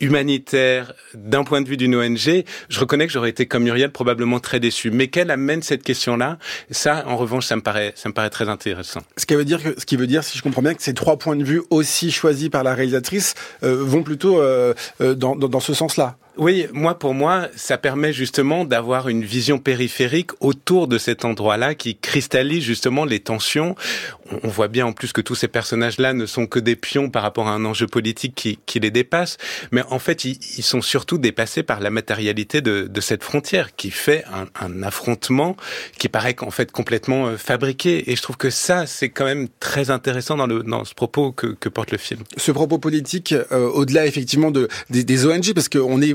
humanitaire 0.00 0.92
d'un 1.14 1.44
point 1.44 1.60
de 1.60 1.68
vue 1.68 1.76
d'une 1.76 1.94
ONG, 1.94 2.44
je 2.68 2.80
reconnais 2.80 3.06
que 3.06 3.12
j'aurais 3.12 3.30
été 3.30 3.46
comme 3.46 3.64
Muriel 3.64 3.90
probablement 3.90 4.40
très 4.40 4.60
déçu. 4.60 4.90
Mais 4.90 5.08
qu'elle 5.08 5.30
amène 5.30 5.62
cette 5.62 5.82
question-là, 5.82 6.38
ça, 6.70 7.04
en 7.06 7.16
revanche, 7.16 7.46
ça 7.46 7.56
me 7.56 7.62
paraît, 7.62 7.92
ça 7.96 8.08
me 8.08 8.14
paraît 8.14 8.30
très 8.30 8.48
intéressant. 8.48 9.00
Ce 9.16 9.26
qui 9.26 9.34
veut 9.34 9.44
dire 9.44 9.62
que, 9.62 9.78
ce 9.78 9.86
qui 9.86 9.96
veut 9.96 10.06
dire, 10.06 10.24
si 10.24 10.36
je 10.38 10.42
comprends 10.42 10.62
bien, 10.62 10.74
que 10.74 10.82
ces 10.82 10.94
trois 10.94 11.18
points 11.18 11.36
de 11.36 11.44
vue 11.44 11.62
aussi 11.70 12.10
choisis 12.10 12.48
par 12.48 12.64
la 12.64 12.74
réalisatrice 12.74 13.34
euh, 13.62 13.76
vont 13.76 14.02
plutôt 14.02 14.40
euh, 14.40 14.74
euh 15.00 15.14
dans, 15.14 15.36
dans, 15.36 15.48
dans 15.48 15.60
ce 15.60 15.74
sens-là. 15.74 16.16
Oui, 16.38 16.66
moi 16.74 16.98
pour 16.98 17.14
moi, 17.14 17.48
ça 17.56 17.78
permet 17.78 18.12
justement 18.12 18.66
d'avoir 18.66 19.08
une 19.08 19.24
vision 19.24 19.58
périphérique 19.58 20.32
autour 20.40 20.86
de 20.86 20.98
cet 20.98 21.24
endroit-là 21.24 21.74
qui 21.74 21.96
cristallise 21.96 22.62
justement 22.62 23.06
les 23.06 23.20
tensions. 23.20 23.74
On 24.42 24.48
voit 24.48 24.68
bien 24.68 24.84
en 24.84 24.92
plus 24.92 25.12
que 25.12 25.22
tous 25.22 25.34
ces 25.34 25.48
personnages-là 25.48 26.12
ne 26.12 26.26
sont 26.26 26.46
que 26.46 26.58
des 26.58 26.76
pions 26.76 27.08
par 27.08 27.22
rapport 27.22 27.48
à 27.48 27.52
un 27.52 27.64
enjeu 27.64 27.86
politique 27.86 28.34
qui, 28.34 28.58
qui 28.66 28.80
les 28.80 28.90
dépasse, 28.90 29.38
mais 29.72 29.82
en 29.88 29.98
fait 29.98 30.24
ils, 30.24 30.38
ils, 30.58 30.62
sont 30.62 30.82
surtout 30.82 31.16
dépassés 31.16 31.62
par 31.62 31.80
la 31.80 31.88
matérialité 31.88 32.60
de, 32.60 32.82
de 32.82 33.00
cette 33.00 33.22
frontière 33.22 33.74
qui 33.74 33.90
fait 33.90 34.24
un, 34.34 34.46
un 34.60 34.82
affrontement 34.82 35.56
qui 35.98 36.08
paraît 36.08 36.34
qu'en 36.34 36.50
fait 36.50 36.70
complètement 36.70 37.28
euh, 37.28 37.36
fabriqué. 37.38 38.10
Et 38.10 38.16
je 38.16 38.20
trouve 38.20 38.36
que 38.36 38.50
ça 38.50 38.86
c'est 38.86 39.08
quand 39.08 39.24
même 39.24 39.48
très 39.60 39.90
intéressant 39.90 40.36
dans, 40.36 40.46
le, 40.46 40.62
dans 40.62 40.84
ce 40.84 40.92
propos 40.92 41.32
que, 41.32 41.46
que 41.46 41.70
porte 41.70 41.92
le 41.92 41.98
film. 41.98 42.20
Ce 42.36 42.52
propos 42.52 42.78
politique, 42.78 43.32
euh, 43.32 43.68
au-delà 43.68 44.06
effectivement 44.06 44.50
de, 44.50 44.68
des, 44.90 45.04
des 45.04 45.24
ONG, 45.24 45.54
parce 45.54 45.70
qu'on 45.70 46.02
est 46.02 46.14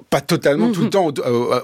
pas 0.11 0.19
totalement 0.19 0.73
tout 0.73 0.83
le 0.83 0.89
temps 0.89 1.09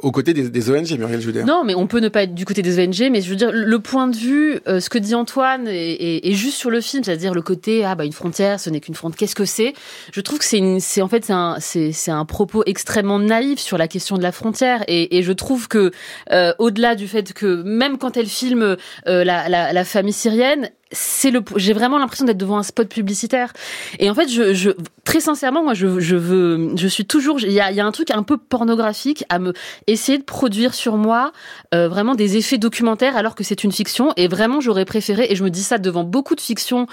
aux 0.01 0.11
côtés 0.11 0.33
des, 0.33 0.49
des, 0.49 0.71
ONG, 0.71 0.97
Muriel 0.97 1.19
Judet. 1.19 1.43
Non, 1.43 1.63
mais 1.65 1.75
on 1.75 1.85
peut 1.85 1.99
ne 1.99 2.07
pas 2.07 2.23
être 2.23 2.33
du 2.33 2.45
côté 2.45 2.61
des 2.61 2.79
ONG, 2.79 3.11
mais 3.11 3.19
je 3.19 3.29
veux 3.29 3.35
dire, 3.35 3.51
le 3.53 3.79
point 3.79 4.07
de 4.07 4.15
vue, 4.15 4.61
euh, 4.69 4.79
ce 4.79 4.89
que 4.89 4.97
dit 4.97 5.15
Antoine 5.15 5.67
est, 5.67 6.25
est, 6.25 6.33
juste 6.33 6.55
sur 6.55 6.69
le 6.69 6.79
film, 6.79 7.03
c'est-à-dire 7.03 7.33
le 7.33 7.41
côté, 7.41 7.83
ah 7.83 7.95
bah 7.95 8.05
une 8.05 8.13
frontière, 8.13 8.57
ce 8.61 8.69
n'est 8.69 8.79
qu'une 8.79 8.95
frontière, 8.95 9.17
qu'est-ce 9.17 9.35
que 9.35 9.43
c'est? 9.43 9.73
Je 10.13 10.21
trouve 10.21 10.39
que 10.39 10.45
c'est, 10.45 11.01
en 11.01 11.09
fait, 11.09 11.25
c'est 11.25 11.33
un, 11.33 11.57
c'est, 11.59 11.91
c'est 11.91 12.11
un 12.11 12.23
propos 12.23 12.63
extrêmement 12.65 13.19
naïf 13.19 13.59
sur 13.59 13.77
la 13.77 13.89
question 13.89 14.17
de 14.17 14.23
la 14.23 14.31
frontière, 14.31 14.81
et, 14.87 15.17
et 15.17 15.23
je 15.23 15.33
trouve 15.33 15.67
que 15.67 15.91
euh, 16.31 16.53
au-delà 16.57 16.95
du 16.95 17.09
fait 17.09 17.33
que 17.33 17.63
même 17.63 17.97
quand 17.97 18.15
elle 18.15 18.27
filme 18.27 18.77
euh, 19.07 19.23
la, 19.25 19.49
la, 19.49 19.73
la 19.73 19.83
famille 19.83 20.13
syrienne, 20.13 20.69
c'est 20.91 21.31
le 21.31 21.41
j'ai 21.55 21.73
vraiment 21.73 21.99
l'impression 21.99 22.25
d'être 22.25 22.37
devant 22.37 22.57
un 22.57 22.63
spot 22.63 22.87
publicitaire. 22.87 23.53
Et 23.99 24.09
en 24.09 24.15
fait 24.15 24.29
je, 24.29 24.53
je 24.53 24.71
très 25.03 25.19
sincèrement 25.19 25.63
moi 25.63 25.73
je, 25.73 25.99
je 25.99 26.15
veux 26.15 26.75
je 26.75 26.87
suis 26.87 27.05
toujours 27.05 27.39
il 27.39 27.51
y 27.51 27.59
a, 27.59 27.71
y 27.71 27.79
a 27.79 27.85
un 27.85 27.91
truc 27.91 28.11
un 28.11 28.23
peu 28.23 28.36
pornographique 28.37 29.23
à 29.29 29.39
me 29.39 29.53
essayer 29.87 30.17
de 30.17 30.23
produire 30.23 30.73
sur 30.73 30.97
moi 30.97 31.31
euh, 31.73 31.87
vraiment 31.87 32.15
des 32.15 32.37
effets 32.37 32.57
documentaires 32.57 33.17
alors 33.17 33.35
que 33.35 33.43
c'est 33.43 33.63
une 33.63 33.71
fiction. 33.71 34.13
Et 34.17 34.27
vraiment 34.27 34.61
j'aurais 34.61 34.85
préféré 34.85 35.27
et 35.29 35.35
je 35.35 35.43
me 35.43 35.49
dis 35.49 35.63
ça 35.63 35.77
devant 35.77 36.03
beaucoup 36.03 36.35
de 36.35 36.41
fictions 36.41 36.87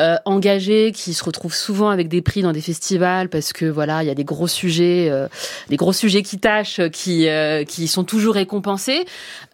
euh, 0.00 0.16
engagés 0.24 0.92
qui 0.92 1.12
se 1.12 1.24
retrouvent 1.24 1.54
souvent 1.54 1.88
avec 1.90 2.08
des 2.08 2.22
prix 2.22 2.42
dans 2.42 2.52
des 2.52 2.60
festivals 2.60 3.28
parce 3.28 3.52
que 3.52 3.64
voilà 3.64 4.02
il 4.02 4.06
y 4.06 4.10
a 4.10 4.14
des 4.14 4.24
gros 4.24 4.46
sujets 4.46 5.08
euh, 5.10 5.26
des 5.68 5.76
gros 5.76 5.92
sujets 5.92 6.22
qui 6.22 6.38
tâchent 6.38 6.80
qui 6.92 7.28
euh, 7.28 7.64
qui 7.64 7.88
sont 7.88 8.04
toujours 8.04 8.34
récompensés. 8.34 9.04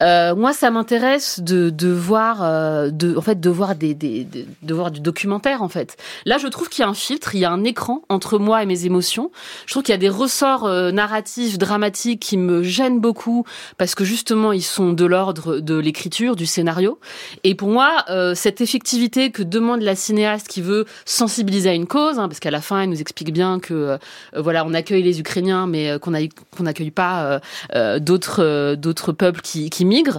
Euh, 0.02 0.34
moi 0.34 0.52
ça 0.52 0.70
m'intéresse 0.70 1.40
de 1.40 1.70
de 1.70 1.88
voir 1.88 2.42
euh, 2.42 2.90
de 2.90 3.16
en 3.16 3.22
fait 3.22 3.40
de 3.40 3.50
voir 3.50 3.74
des, 3.74 3.94
des, 3.94 4.26
de 4.62 4.74
voir 4.74 4.90
du 4.90 5.00
documentaire 5.00 5.62
en 5.62 5.68
fait. 5.68 5.96
Là 6.26 6.36
je 6.38 6.46
trouve 6.48 6.68
qu'il 6.68 6.82
y 6.82 6.84
a 6.84 6.90
un 6.90 6.94
filtre 6.94 7.34
il 7.34 7.40
y 7.40 7.44
a 7.44 7.50
un 7.50 7.64
écran 7.64 8.02
entre 8.08 8.38
moi 8.38 8.62
et 8.62 8.66
mes 8.66 8.84
émotions. 8.84 9.30
Je 9.66 9.72
trouve 9.72 9.82
qu'il 9.82 9.92
y 9.92 9.96
a 9.96 9.98
des 9.98 10.08
ressorts 10.08 10.68
narratifs 10.92 11.58
dramatiques 11.58 12.20
qui 12.20 12.36
me 12.36 12.62
gênent 12.62 13.00
beaucoup 13.00 13.44
parce 13.78 13.94
que 13.94 14.04
justement 14.04 14.52
ils 14.52 14.62
sont 14.62 14.92
de 14.92 15.04
l'ordre 15.04 15.58
de 15.58 15.74
l'écriture 15.76 16.36
du 16.36 16.46
scénario. 16.46 16.98
Et 17.44 17.54
pour 17.54 17.68
moi 17.68 18.04
cette 18.34 18.60
effectivité 18.60 19.30
que 19.30 19.42
demande 19.42 19.82
la 19.82 19.96
cinéaste 19.96 20.33
qui 20.42 20.60
veut 20.60 20.84
sensibiliser 21.04 21.70
à 21.70 21.74
une 21.74 21.86
cause, 21.86 22.18
hein, 22.18 22.28
parce 22.28 22.40
qu'à 22.40 22.50
la 22.50 22.60
fin, 22.60 22.82
il 22.82 22.90
nous 22.90 23.00
explique 23.00 23.32
bien 23.32 23.60
que 23.60 23.74
euh, 23.74 23.98
voilà, 24.36 24.64
on 24.66 24.74
accueille 24.74 25.02
les 25.02 25.20
Ukrainiens, 25.20 25.66
mais 25.66 25.90
euh, 25.90 25.98
qu'on 25.98 26.10
n'accueille 26.10 26.90
pas 26.90 27.40
euh, 27.74 27.98
d'autres 27.98 29.12
peuples 29.12 29.40
qui 29.40 29.84
migrent 29.84 30.18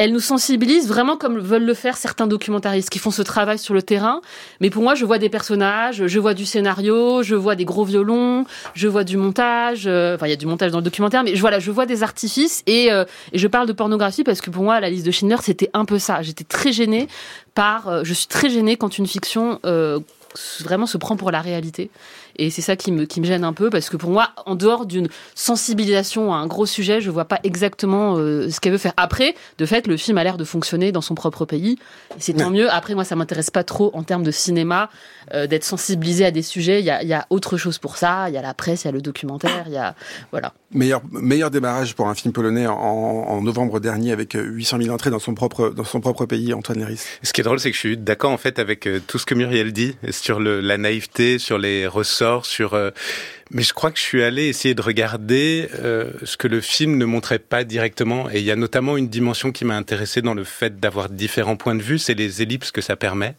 elle 0.00 0.12
nous 0.12 0.20
sensibilise 0.20 0.88
vraiment 0.88 1.18
comme 1.18 1.38
veulent 1.38 1.66
le 1.66 1.74
faire 1.74 1.98
certains 1.98 2.26
documentaristes 2.26 2.88
qui 2.88 2.98
font 2.98 3.10
ce 3.10 3.20
travail 3.20 3.58
sur 3.58 3.74
le 3.74 3.82
terrain. 3.82 4.22
Mais 4.60 4.70
pour 4.70 4.82
moi, 4.82 4.94
je 4.94 5.04
vois 5.04 5.18
des 5.18 5.28
personnages, 5.28 6.06
je 6.06 6.18
vois 6.18 6.32
du 6.32 6.46
scénario, 6.46 7.22
je 7.22 7.34
vois 7.34 7.54
des 7.54 7.66
gros 7.66 7.84
violons, 7.84 8.46
je 8.72 8.88
vois 8.88 9.04
du 9.04 9.18
montage. 9.18 9.80
enfin, 9.80 10.26
il 10.26 10.30
y 10.30 10.32
a 10.32 10.36
du 10.36 10.46
montage 10.46 10.70
dans 10.70 10.78
le 10.78 10.84
documentaire, 10.84 11.22
mais 11.22 11.34
voilà, 11.34 11.58
je 11.58 11.70
vois 11.70 11.84
des 11.84 12.02
artifices 12.02 12.62
et, 12.66 12.86
et 12.86 13.38
je 13.38 13.46
parle 13.46 13.68
de 13.68 13.74
pornographie 13.74 14.24
parce 14.24 14.40
que 14.40 14.48
pour 14.48 14.64
moi, 14.64 14.80
la 14.80 14.88
liste 14.88 15.04
de 15.04 15.10
Schindler, 15.10 15.36
c'était 15.42 15.68
un 15.74 15.84
peu 15.84 15.98
ça. 15.98 16.22
J'étais 16.22 16.44
très 16.44 16.72
gênée 16.72 17.06
par, 17.54 18.02
je 18.02 18.14
suis 18.14 18.26
très 18.26 18.48
gênée 18.48 18.76
quand 18.76 18.96
une 18.96 19.06
fiction 19.06 19.60
euh, 19.66 20.00
vraiment 20.60 20.86
se 20.86 20.96
prend 20.96 21.18
pour 21.18 21.30
la 21.30 21.42
réalité. 21.42 21.90
Et 22.40 22.48
c'est 22.48 22.62
ça 22.62 22.74
qui 22.74 22.90
me, 22.90 23.04
qui 23.04 23.20
me 23.20 23.26
gêne 23.26 23.44
un 23.44 23.52
peu, 23.52 23.68
parce 23.68 23.90
que 23.90 23.98
pour 23.98 24.08
moi, 24.08 24.30
en 24.46 24.54
dehors 24.54 24.86
d'une 24.86 25.08
sensibilisation 25.34 26.32
à 26.32 26.38
un 26.38 26.46
gros 26.46 26.64
sujet, 26.64 27.02
je 27.02 27.10
vois 27.10 27.26
pas 27.26 27.38
exactement 27.44 28.16
euh, 28.16 28.48
ce 28.48 28.60
qu'elle 28.60 28.72
veut 28.72 28.78
faire. 28.78 28.94
Après, 28.96 29.34
de 29.58 29.66
fait, 29.66 29.86
le 29.86 29.98
film 29.98 30.16
a 30.16 30.24
l'air 30.24 30.38
de 30.38 30.44
fonctionner 30.44 30.90
dans 30.90 31.02
son 31.02 31.14
propre 31.14 31.44
pays. 31.44 31.76
C'est 32.18 32.32
tant 32.32 32.48
mieux. 32.48 32.70
Après, 32.70 32.94
moi, 32.94 33.04
ça 33.04 33.14
m'intéresse 33.14 33.50
pas 33.50 33.62
trop 33.62 33.90
en 33.92 34.04
termes 34.04 34.22
de 34.22 34.30
cinéma, 34.30 34.88
euh, 35.34 35.46
d'être 35.46 35.64
sensibilisé 35.64 36.24
à 36.24 36.30
des 36.30 36.40
sujets. 36.40 36.80
Il 36.80 36.86
y 36.86 36.90
a, 36.90 37.02
y 37.02 37.12
a 37.12 37.26
autre 37.28 37.58
chose 37.58 37.76
pour 37.76 37.98
ça. 37.98 38.30
Il 38.30 38.34
y 38.34 38.38
a 38.38 38.42
la 38.42 38.54
presse, 38.54 38.84
il 38.84 38.86
y 38.86 38.88
a 38.88 38.92
le 38.92 39.02
documentaire, 39.02 39.64
il 39.66 39.74
y 39.74 39.76
a. 39.76 39.94
Voilà. 40.30 40.54
Meilleur, 40.72 41.02
meilleur 41.10 41.50
démarrage 41.50 41.94
pour 41.96 42.08
un 42.08 42.14
film 42.14 42.32
polonais 42.32 42.66
en, 42.66 42.74
en 42.74 43.42
novembre 43.42 43.80
dernier 43.80 44.12
avec 44.12 44.34
800 44.34 44.78
000 44.82 44.94
entrées 44.94 45.10
dans 45.10 45.18
son 45.18 45.34
propre, 45.34 45.70
dans 45.70 45.84
son 45.84 46.00
propre 46.00 46.26
pays, 46.26 46.54
Antoine 46.54 46.78
Léris. 46.78 47.02
Ce 47.22 47.32
qui 47.32 47.40
est 47.40 47.44
drôle, 47.44 47.58
c'est 47.58 47.70
que 47.70 47.74
je 47.74 47.80
suis 47.80 47.96
d'accord, 47.96 48.30
en 48.30 48.38
fait, 48.38 48.60
avec 48.60 48.86
euh, 48.86 49.00
tout 49.04 49.18
ce 49.18 49.26
que 49.26 49.34
Muriel 49.34 49.72
dit 49.72 49.96
sur 50.10 50.38
le, 50.38 50.60
la 50.60 50.78
naïveté, 50.78 51.38
sur 51.38 51.58
les 51.58 51.88
ressorts 51.88 52.46
sur. 52.46 52.74
Euh, 52.74 52.90
mais 53.50 53.62
je 53.62 53.72
crois 53.72 53.90
que 53.90 53.98
je 53.98 54.04
suis 54.04 54.22
allé 54.22 54.46
essayer 54.46 54.74
de 54.74 54.82
regarder 54.82 55.68
euh, 55.80 56.12
ce 56.22 56.36
que 56.36 56.46
le 56.46 56.60
film 56.60 56.98
ne 56.98 57.04
montrait 57.04 57.40
pas 57.40 57.64
directement. 57.64 58.30
Et 58.30 58.38
il 58.38 58.44
y 58.44 58.52
a 58.52 58.56
notamment 58.56 58.96
une 58.96 59.08
dimension 59.08 59.50
qui 59.50 59.64
m'a 59.64 59.76
intéressé 59.76 60.22
dans 60.22 60.34
le 60.34 60.44
fait 60.44 60.78
d'avoir 60.78 61.08
différents 61.08 61.56
points 61.56 61.74
de 61.74 61.82
vue, 61.82 61.98
c'est 61.98 62.14
les 62.14 62.42
ellipses 62.42 62.70
que 62.70 62.80
ça 62.80 62.94
permet. 62.94 63.34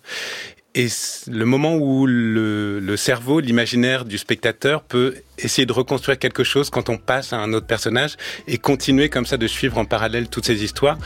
Et 0.73 0.87
le 1.27 1.43
moment 1.43 1.75
où 1.75 2.05
le, 2.07 2.95
cerveau, 2.95 3.41
l'imaginaire 3.41 4.05
du 4.05 4.17
spectateur 4.17 4.83
peut 4.83 5.15
essayer 5.37 5.65
de 5.65 5.73
reconstruire 5.73 6.17
quelque 6.17 6.45
chose 6.45 6.69
quand 6.69 6.87
on 6.87 6.97
passe 6.97 7.33
à 7.33 7.37
un 7.37 7.51
autre 7.51 7.67
personnage 7.67 8.15
et 8.47 8.57
continuer 8.57 9.09
comme 9.09 9.25
ça 9.25 9.35
de 9.35 9.47
suivre 9.47 9.77
en 9.77 9.85
parallèle 9.85 10.29
toutes 10.29 10.45
ces 10.45 10.63
histoires. 10.63 10.97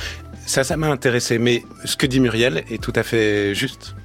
Ça, 0.45 0.63
ça 0.63 0.77
m'a 0.77 0.87
intéressé. 0.87 1.39
Mais 1.39 1.63
ce 1.83 1.95
que 1.95 2.05
dit 2.05 2.19
Muriel 2.19 2.63
est 2.69 2.81
tout 2.81 2.93
à 2.95 3.03
fait 3.03 3.55
juste. 3.55 3.95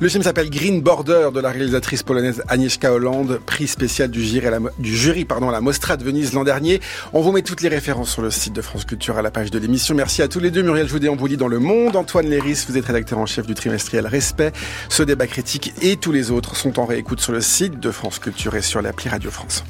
Le 0.00 0.08
film 0.08 0.22
s'appelle 0.22 0.50
Green 0.50 0.82
Border 0.82 1.30
de 1.32 1.40
la 1.40 1.50
réalisatrice 1.50 2.02
polonaise 2.02 2.42
Agnieszka 2.48 2.92
Holland, 2.92 3.38
prix 3.46 3.66
spécial 3.66 4.10
du 4.10 4.22
jury, 4.22 4.46
à 4.46 4.50
la, 4.50 4.60
pardon, 5.26 5.50
la 5.50 5.60
Mostra 5.60 5.96
de 5.96 6.04
Venise 6.04 6.32
l'an 6.34 6.44
dernier. 6.44 6.80
On 7.12 7.22
vous 7.22 7.32
met 7.32 7.42
toutes 7.42 7.62
les 7.62 7.68
références 7.68 8.10
sur 8.10 8.22
le 8.22 8.30
site 8.30 8.52
de 8.52 8.60
France 8.60 8.84
Culture 8.84 9.16
à 9.16 9.22
la 9.22 9.30
page 9.30 9.50
de 9.50 9.58
l'émission. 9.58 9.94
Merci 9.94 10.22
à 10.22 10.28
tous 10.28 10.40
les 10.40 10.50
deux. 10.50 10.62
Muriel 10.62 10.88
Joudet, 10.88 11.08
lit 11.26 11.36
dans 11.36 11.48
Le 11.48 11.58
Monde. 11.58 11.96
Antoine 11.96 12.26
Léris, 12.26 12.64
vous 12.68 12.76
êtes 12.76 12.86
rédacteur 12.86 13.18
en 13.18 13.26
chef 13.26 13.46
du 13.46 13.54
trimestriel 13.54 14.06
Respect. 14.06 14.52
Ce 14.88 15.02
débat 15.02 15.26
critique 15.26 15.72
et 15.80 15.96
tous 15.96 16.12
les 16.12 16.30
autres 16.30 16.56
sont 16.56 16.78
en 16.78 16.84
réécoute 16.84 17.20
sur 17.20 17.32
le 17.32 17.40
site 17.40 17.80
de 17.80 17.90
France 17.90 18.18
Culture 18.18 18.54
et 18.56 18.62
sur 18.62 18.82
l'appli 18.82 19.08
Radio 19.08 19.30
France. 19.30 19.64